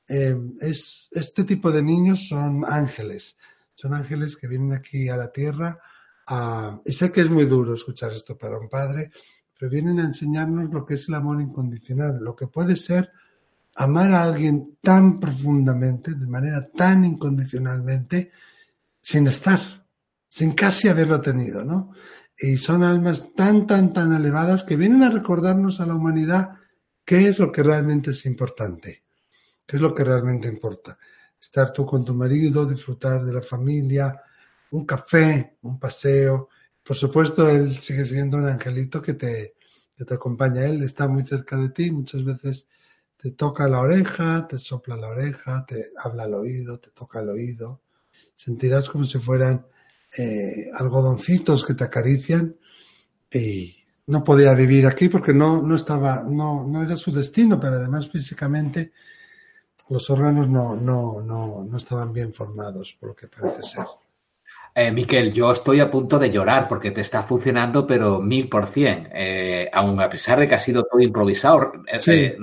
[0.09, 3.37] eh, es, este tipo de niños son ángeles,
[3.75, 5.81] son ángeles que vienen aquí a la tierra
[6.29, 9.11] a, y sé que es muy duro escuchar esto para un padre,
[9.59, 13.11] pero vienen a enseñarnos lo que es el amor incondicional, lo que puede ser
[13.77, 18.33] amar a alguien tan profundamente, de manera tan incondicionalmente,
[19.01, 19.87] sin estar,
[20.29, 21.93] sin casi haberlo tenido, ¿no?
[22.39, 26.51] Y son almas tan, tan, tan elevadas que vienen a recordarnos a la humanidad
[27.05, 29.07] qué es lo que realmente es importante
[29.67, 30.97] ¿Qué es lo que realmente importa?
[31.41, 34.23] Estar tú con tu marido, disfrutar de la familia,
[34.71, 36.49] un café, un paseo.
[36.85, 39.57] Por supuesto, él sigue siendo un angelito que te,
[39.97, 40.65] te acompaña.
[40.65, 42.69] Él está muy cerca de ti, muchas veces
[43.27, 47.31] te toca la oreja, te sopla la oreja, te habla al oído, te toca el
[47.31, 47.81] oído.
[48.37, 49.67] Sentirás como si fueran
[50.17, 52.57] eh, algodoncitos que te acarician
[53.29, 57.75] y no podía vivir aquí porque no, no estaba, no, no era su destino, pero
[57.75, 58.93] además físicamente
[59.89, 63.87] los órganos no, no, no, no estaban bien formados, por lo que parece ser.
[64.73, 68.67] Eh, Miquel, yo estoy a punto de llorar porque te está funcionando, pero mil por
[68.67, 69.09] cien.
[69.13, 72.37] Eh, aun a pesar de que ha sido todo improvisado, eh,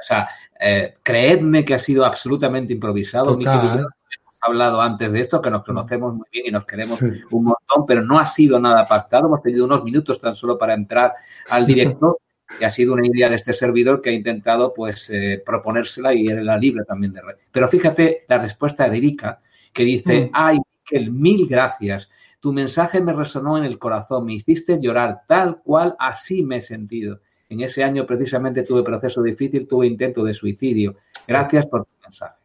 [0.00, 0.28] o sea,
[0.58, 3.36] eh, creedme que ha sido absolutamente improvisado.
[3.36, 3.78] Total.
[3.78, 7.86] hemos hablado antes de esto, que nos conocemos muy bien y nos queremos un montón,
[7.86, 9.26] pero no ha sido nada pactado.
[9.26, 11.14] Hemos tenido unos minutos tan solo para entrar
[11.48, 12.18] al directo.
[12.60, 16.26] y ha sido una idea de este servidor que ha intentado pues eh, proponérsela y
[16.26, 17.36] era libre también de red.
[17.52, 19.40] Pero fíjate la respuesta de Erika,
[19.72, 20.30] que dice, mm.
[20.32, 22.10] ay, Miquel, mil gracias.
[22.40, 26.62] Tu mensaje me resonó en el corazón, me hiciste llorar, tal cual así me he
[26.62, 27.20] sentido.
[27.50, 30.96] En ese año precisamente tuve proceso difícil, tuve intento de suicidio.
[31.26, 32.36] Gracias por tu mensaje.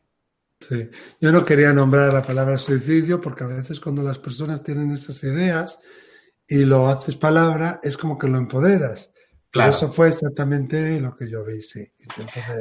[0.59, 0.89] Sí,
[1.21, 5.23] yo no quería nombrar la palabra suicidio porque a veces cuando las personas tienen esas
[5.23, 5.79] ideas
[6.47, 9.13] y lo haces palabra, es como que lo empoderas.
[9.63, 11.85] Eso fue exactamente lo que yo vi, sí.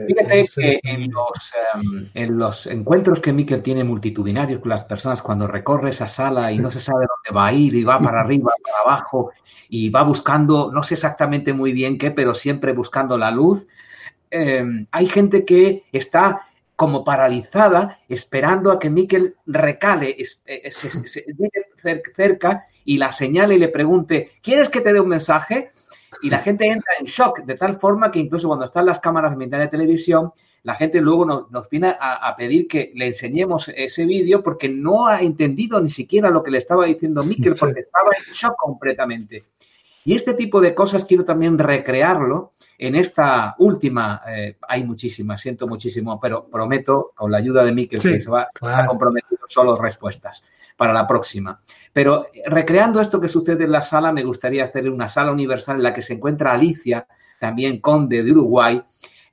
[0.07, 5.23] Fíjate que en los, em, en los, encuentros que Miquel tiene multitudinarios con las personas,
[5.23, 8.21] cuando recorre esa sala y no se sabe dónde va a ir, y va para
[8.21, 9.33] arriba, para abajo,
[9.69, 13.67] y va buscando, no sé exactamente muy bien qué, pero siempre buscando la luz,
[14.31, 21.25] em, hay gente que está como paralizada esperando a que Miquel recale, eh, se, se,
[22.17, 25.73] cerca y la señale y le pregunte, ¿quieres que te dé un mensaje?
[26.23, 29.37] Y la gente entra en shock de tal forma que incluso cuando están las cámaras
[29.39, 34.69] de televisión, la gente luego nos, viene a, pedir que le enseñemos ese vídeo porque
[34.69, 38.57] no ha entendido ni siquiera lo que le estaba diciendo Miquel porque estaba en shock
[38.57, 39.45] completamente.
[40.07, 45.67] Y este tipo de cosas quiero también recrearlo en esta última, eh, hay muchísimas, siento
[45.67, 50.45] muchísimo, pero prometo, con la ayuda de Miquel, que se va a comprometer solo respuestas
[50.77, 51.61] para la próxima.
[51.93, 55.83] Pero recreando esto que sucede en la sala, me gustaría hacer una sala universal en
[55.85, 57.07] la que se encuentra Alicia,
[57.39, 58.83] también conde de Uruguay,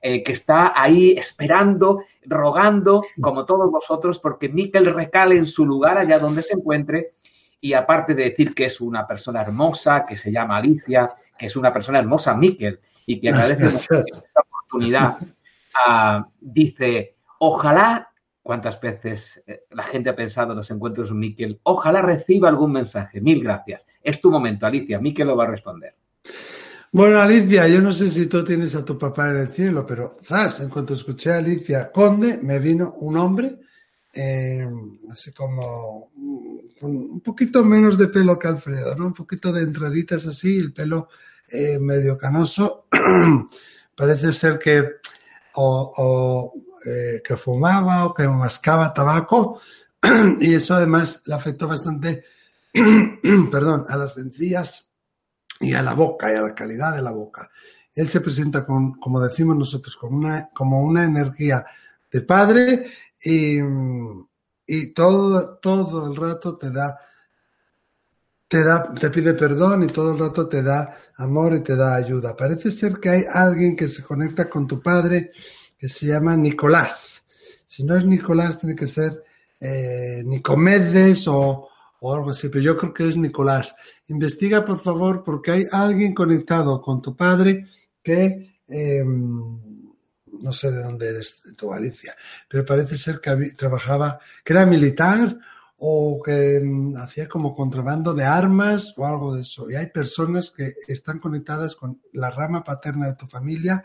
[0.00, 5.98] eh, que está ahí esperando, rogando, como todos vosotros, porque Miquel recale en su lugar
[5.98, 7.14] allá donde se encuentre.
[7.60, 11.56] Y aparte de decir que es una persona hermosa, que se llama Alicia, que es
[11.56, 13.66] una persona hermosa, Miquel, y que agradece
[14.06, 15.18] esa oportunidad,
[15.86, 18.11] ah, dice, ojalá
[18.42, 21.60] cuántas veces eh, la gente ha pensado en los encuentros con Miquel.
[21.62, 23.20] Ojalá reciba algún mensaje.
[23.20, 23.86] Mil gracias.
[24.02, 24.98] Es tu momento, Alicia.
[24.98, 25.94] Miquel lo va a responder.
[26.90, 30.18] Bueno, Alicia, yo no sé si tú tienes a tu papá en el cielo, pero
[30.22, 33.60] zas, en cuanto escuché a Alicia Conde, me vino un hombre,
[34.12, 34.68] eh,
[35.10, 36.10] así como
[36.78, 39.06] con un poquito menos de pelo que Alfredo, ¿no?
[39.06, 41.08] Un poquito de entraditas así, el pelo
[41.48, 42.86] eh, medio canoso.
[43.96, 44.84] Parece ser que
[45.54, 46.52] o
[46.84, 49.60] eh, que fumaba o que mascaba tabaco
[50.40, 52.24] y eso además le afectó bastante,
[53.50, 54.88] perdón, a las encías
[55.60, 57.50] y a la boca y a la calidad de la boca.
[57.94, 61.64] Él se presenta con, como decimos nosotros, con una, como una energía
[62.10, 62.86] de padre
[63.22, 63.58] y,
[64.66, 66.98] y todo, todo el rato te da,
[68.48, 71.94] te da, te pide perdón y todo el rato te da amor y te da
[71.94, 72.36] ayuda.
[72.36, 75.32] Parece ser que hay alguien que se conecta con tu padre
[75.82, 77.26] que se llama Nicolás.
[77.66, 79.24] Si no es Nicolás, tiene que ser
[79.58, 81.68] eh, Nicomedes o,
[82.02, 83.74] algo así, pero yo creo que es Nicolás.
[84.06, 87.66] Investiga, por favor, porque hay alguien conectado con tu padre
[88.00, 89.60] que em,
[90.40, 92.14] no sé de dónde eres, de tu Galicia,
[92.48, 95.36] pero parece ser que trabajaba, que era militar
[95.78, 99.68] o que em, hacía como contrabando de armas o algo de eso.
[99.68, 103.84] Y hay personas que están conectadas con la rama paterna de tu familia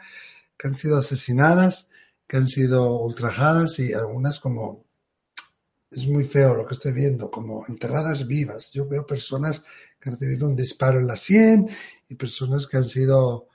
[0.58, 1.88] que han sido asesinadas,
[2.28, 4.86] que han sido ultrajadas y algunas como
[5.89, 8.72] es muy feo lo que estoy viendo, como enterradas vivas.
[8.74, 9.64] Yo veo personas
[9.99, 11.70] que han recibido un disparo en la sien
[12.10, 13.47] y personas que han sido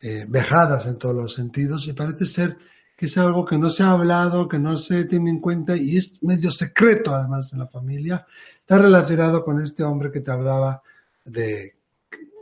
[0.00, 2.56] eh, vejadas en todos los sentidos y parece ser
[2.96, 5.96] que es algo que no se ha hablado, que no se tiene en cuenta y
[5.96, 8.26] es medio secreto además en la familia.
[8.60, 10.82] Está relacionado con este hombre que te hablaba
[11.24, 11.76] de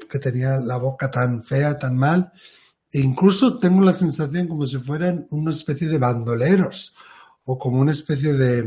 [0.09, 2.32] que tenía la boca tan fea, tan mal
[2.93, 6.95] e incluso tengo la sensación como si fueran una especie de bandoleros
[7.45, 8.64] o como una especie de,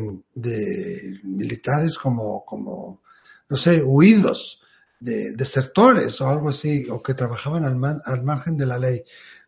[1.23, 3.01] militares como, como,
[3.49, 4.61] no sé, huidos,
[4.99, 9.03] de desertores o algo así, o que trabajaban al, al margen de la ley.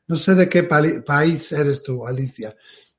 [0.07, 2.55] No sé de qué país eres tú, Alicia,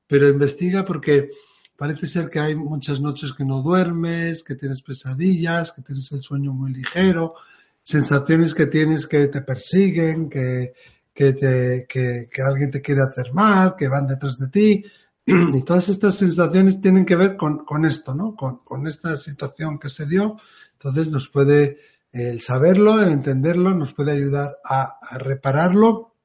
[0.07, 1.29] pero investiga porque
[1.75, 6.23] parece ser que hay muchas noches que no duermes, que tienes pesadillas, que tienes el
[6.23, 7.35] sueño muy ligero,
[7.83, 10.73] sensaciones que tienes que te persiguen, que,
[11.13, 14.83] que, te, que, que alguien te quiere hacer mal, que van detrás de ti.
[15.25, 18.35] Y todas estas sensaciones tienen que ver con, con esto, ¿no?
[18.35, 20.37] Con, con, esta situación que se dio.
[20.73, 21.77] Entonces nos puede,
[22.11, 26.15] el saberlo, el entenderlo, nos puede ayudar a, a repararlo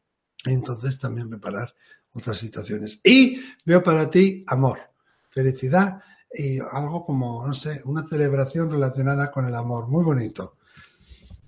[0.45, 1.75] y entonces también reparar
[2.13, 3.01] otras situaciones.
[3.05, 4.81] Y veo para ti amor,
[5.31, 6.01] felicidad
[6.33, 9.87] y algo como, no sé, una celebración relacionada con el amor.
[9.89, 10.58] Muy bonito.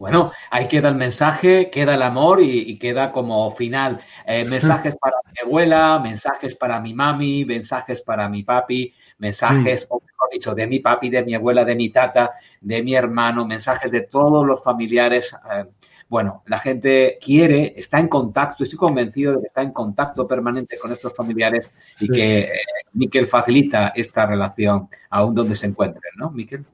[0.01, 4.01] Bueno, ahí queda el mensaje, queda el amor y, queda como final.
[4.27, 10.01] Eh, mensajes para mi abuela, mensajes para mi mami, mensajes para mi papi, mensajes, o
[10.01, 12.31] mejor dicho, de mi papi, de mi abuela, de mi tata,
[12.63, 15.37] de mi hermano, mensajes de todos los familiares.
[15.53, 15.67] Eh,
[16.09, 20.79] bueno, la gente quiere, está en contacto, estoy convencido de que está en contacto permanente
[20.79, 21.71] con estos familiares
[22.01, 22.51] y que eh,
[22.95, 26.65] Miquel facilita esta relación aún donde se encuentren, ¿no, Miquel?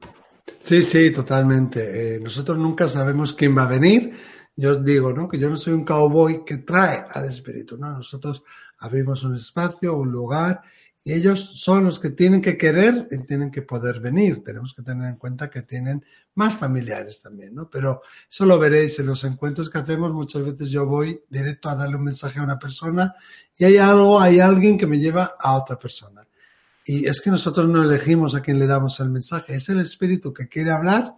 [0.62, 2.16] Sí, sí, totalmente.
[2.16, 4.12] Eh, nosotros nunca sabemos quién va a venir.
[4.57, 5.28] Yo os digo, ¿no?
[5.28, 7.92] Que yo no soy un cowboy que trae al espíritu, ¿no?
[7.92, 8.42] Nosotros
[8.78, 10.62] abrimos un espacio, un lugar
[11.05, 14.42] y ellos son los que tienen que querer y tienen que poder venir.
[14.42, 17.70] Tenemos que tener en cuenta que tienen más familiares también, ¿no?
[17.70, 20.12] Pero eso lo veréis en los encuentros que hacemos.
[20.12, 23.14] Muchas veces yo voy directo a darle un mensaje a una persona
[23.57, 26.26] y hay algo, hay alguien que me lleva a otra persona.
[26.89, 29.57] Y es que nosotros no elegimos a quién le damos el mensaje.
[29.57, 31.14] Es el espíritu que quiere hablar,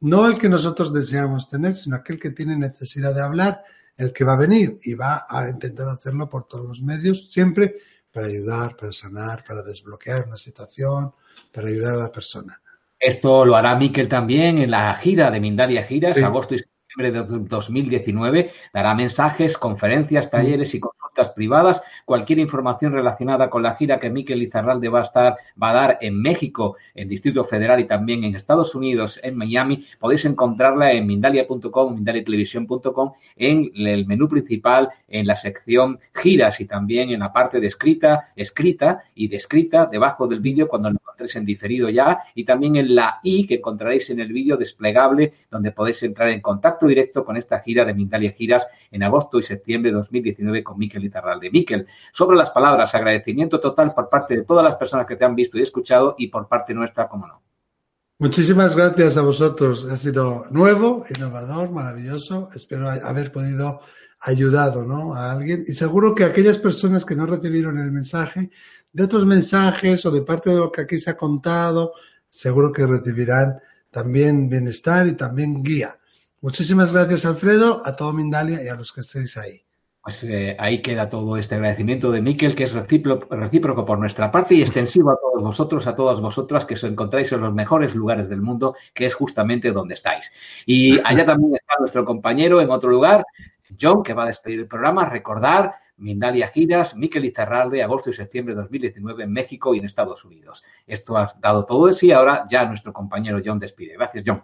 [0.00, 3.64] no el que nosotros deseamos tener, sino aquel que tiene necesidad de hablar,
[3.96, 7.78] el que va a venir y va a intentar hacerlo por todos los medios, siempre
[8.12, 11.12] para ayudar, para sanar, para desbloquear una situación,
[11.52, 12.60] para ayudar a la persona.
[12.98, 16.58] Esto lo hará Miquel también en la gira de Mindalia Giras, agosto y
[16.98, 18.50] de 2019.
[18.74, 21.82] Dará mensajes, conferencias, talleres y consultas privadas.
[22.04, 25.98] Cualquier información relacionada con la gira que Miquel Izarralde va a estar, va a dar
[26.00, 31.06] en México, en Distrito Federal y también en Estados Unidos, en Miami, podéis encontrarla en
[31.06, 37.60] mindalia.com, mindaliatelevisión.com, en el menú principal, en la sección giras y también en la parte
[37.60, 42.44] de escrita, escrita y descrita debajo del vídeo cuando lo encontréis en diferido ya y
[42.44, 46.87] también en la i que encontraréis en el vídeo desplegable donde podéis entrar en contacto
[46.88, 51.08] directo con esta gira de Mindalia Giras en agosto y septiembre de 2019 con Miquel
[51.08, 55.24] de Miquel, sobre las palabras, agradecimiento total por parte de todas las personas que te
[55.24, 57.42] han visto y escuchado y por parte nuestra, como no.
[58.20, 59.88] Muchísimas gracias a vosotros.
[59.88, 62.48] Ha sido nuevo, innovador, maravilloso.
[62.52, 63.80] Espero haber podido
[64.20, 65.14] ayudado ¿no?
[65.14, 65.62] a alguien.
[65.66, 68.50] Y seguro que aquellas personas que no recibieron el mensaje,
[68.92, 71.92] de otros mensajes o de parte de lo que aquí se ha contado,
[72.28, 73.60] seguro que recibirán
[73.90, 75.97] también bienestar y también guía.
[76.40, 79.60] Muchísimas gracias, Alfredo, a todo Mindalia y a los que estéis ahí.
[80.00, 84.54] Pues eh, ahí queda todo este agradecimiento de Miquel, que es recíproco, por nuestra parte
[84.54, 88.28] y extensivo a todos vosotros, a todas vosotras que os encontráis en los mejores lugares
[88.28, 90.32] del mundo, que es justamente donde estáis.
[90.64, 93.26] Y allá también está nuestro compañero en otro lugar,
[93.78, 95.10] John, que va a despedir el programa.
[95.10, 100.24] Recordar Mindalia Giras, Miquel Izarralde, agosto y septiembre de 2019 en México y en Estados
[100.24, 100.62] Unidos.
[100.86, 103.94] Esto ha dado todo de sí, ahora ya nuestro compañero John despide.
[103.94, 104.42] Gracias, John.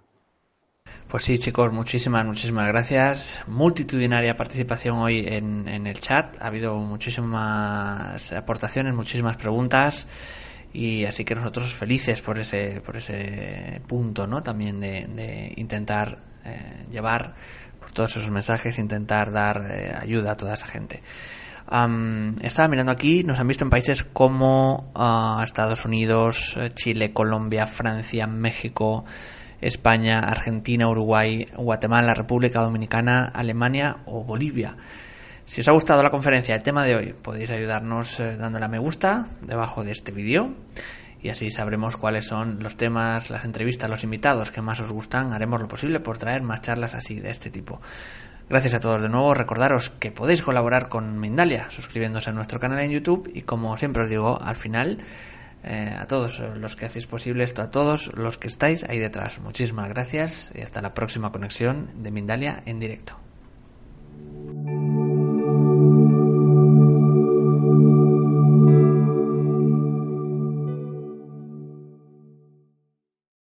[1.08, 3.44] Pues sí, chicos, muchísimas, muchísimas gracias.
[3.46, 6.40] Multitudinaria participación hoy en, el chat.
[6.40, 10.08] Ha habido muchísimas aportaciones, muchísimas preguntas.
[10.72, 14.42] Y así que nosotros felices por ese, por ese punto, ¿no?
[14.42, 17.34] También de, intentar eh, llevar
[17.78, 21.00] por todos esos mensajes, intentar dar eh, ayuda a toda esa gente.
[22.42, 27.66] estaba mirando aquí, nos han visto en países como ah, Estados Unidos, eh, Chile, Colombia,
[27.66, 29.04] Francia, México,
[29.64, 34.76] España, Argentina, Uruguay, Guatemala, República Dominicana, Alemania o Bolivia.
[35.46, 38.68] Si os ha gustado la conferencia, el tema de hoy, podéis ayudarnos eh, dándole a
[38.68, 40.54] me gusta debajo de este vídeo
[41.22, 45.32] y así sabremos cuáles son los temas, las entrevistas, los invitados que más os gustan.
[45.32, 47.80] Haremos lo posible por traer más charlas así de este tipo.
[48.50, 49.32] Gracias a todos de nuevo.
[49.32, 54.02] Recordaros que podéis colaborar con Mindalia suscribiéndose a nuestro canal en YouTube y como siempre
[54.02, 54.98] os digo al final
[55.66, 59.40] eh, a todos los que hacéis posible esto, a todos los que estáis ahí detrás.
[59.40, 63.18] Muchísimas gracias y hasta la próxima conexión de Mindalia en directo.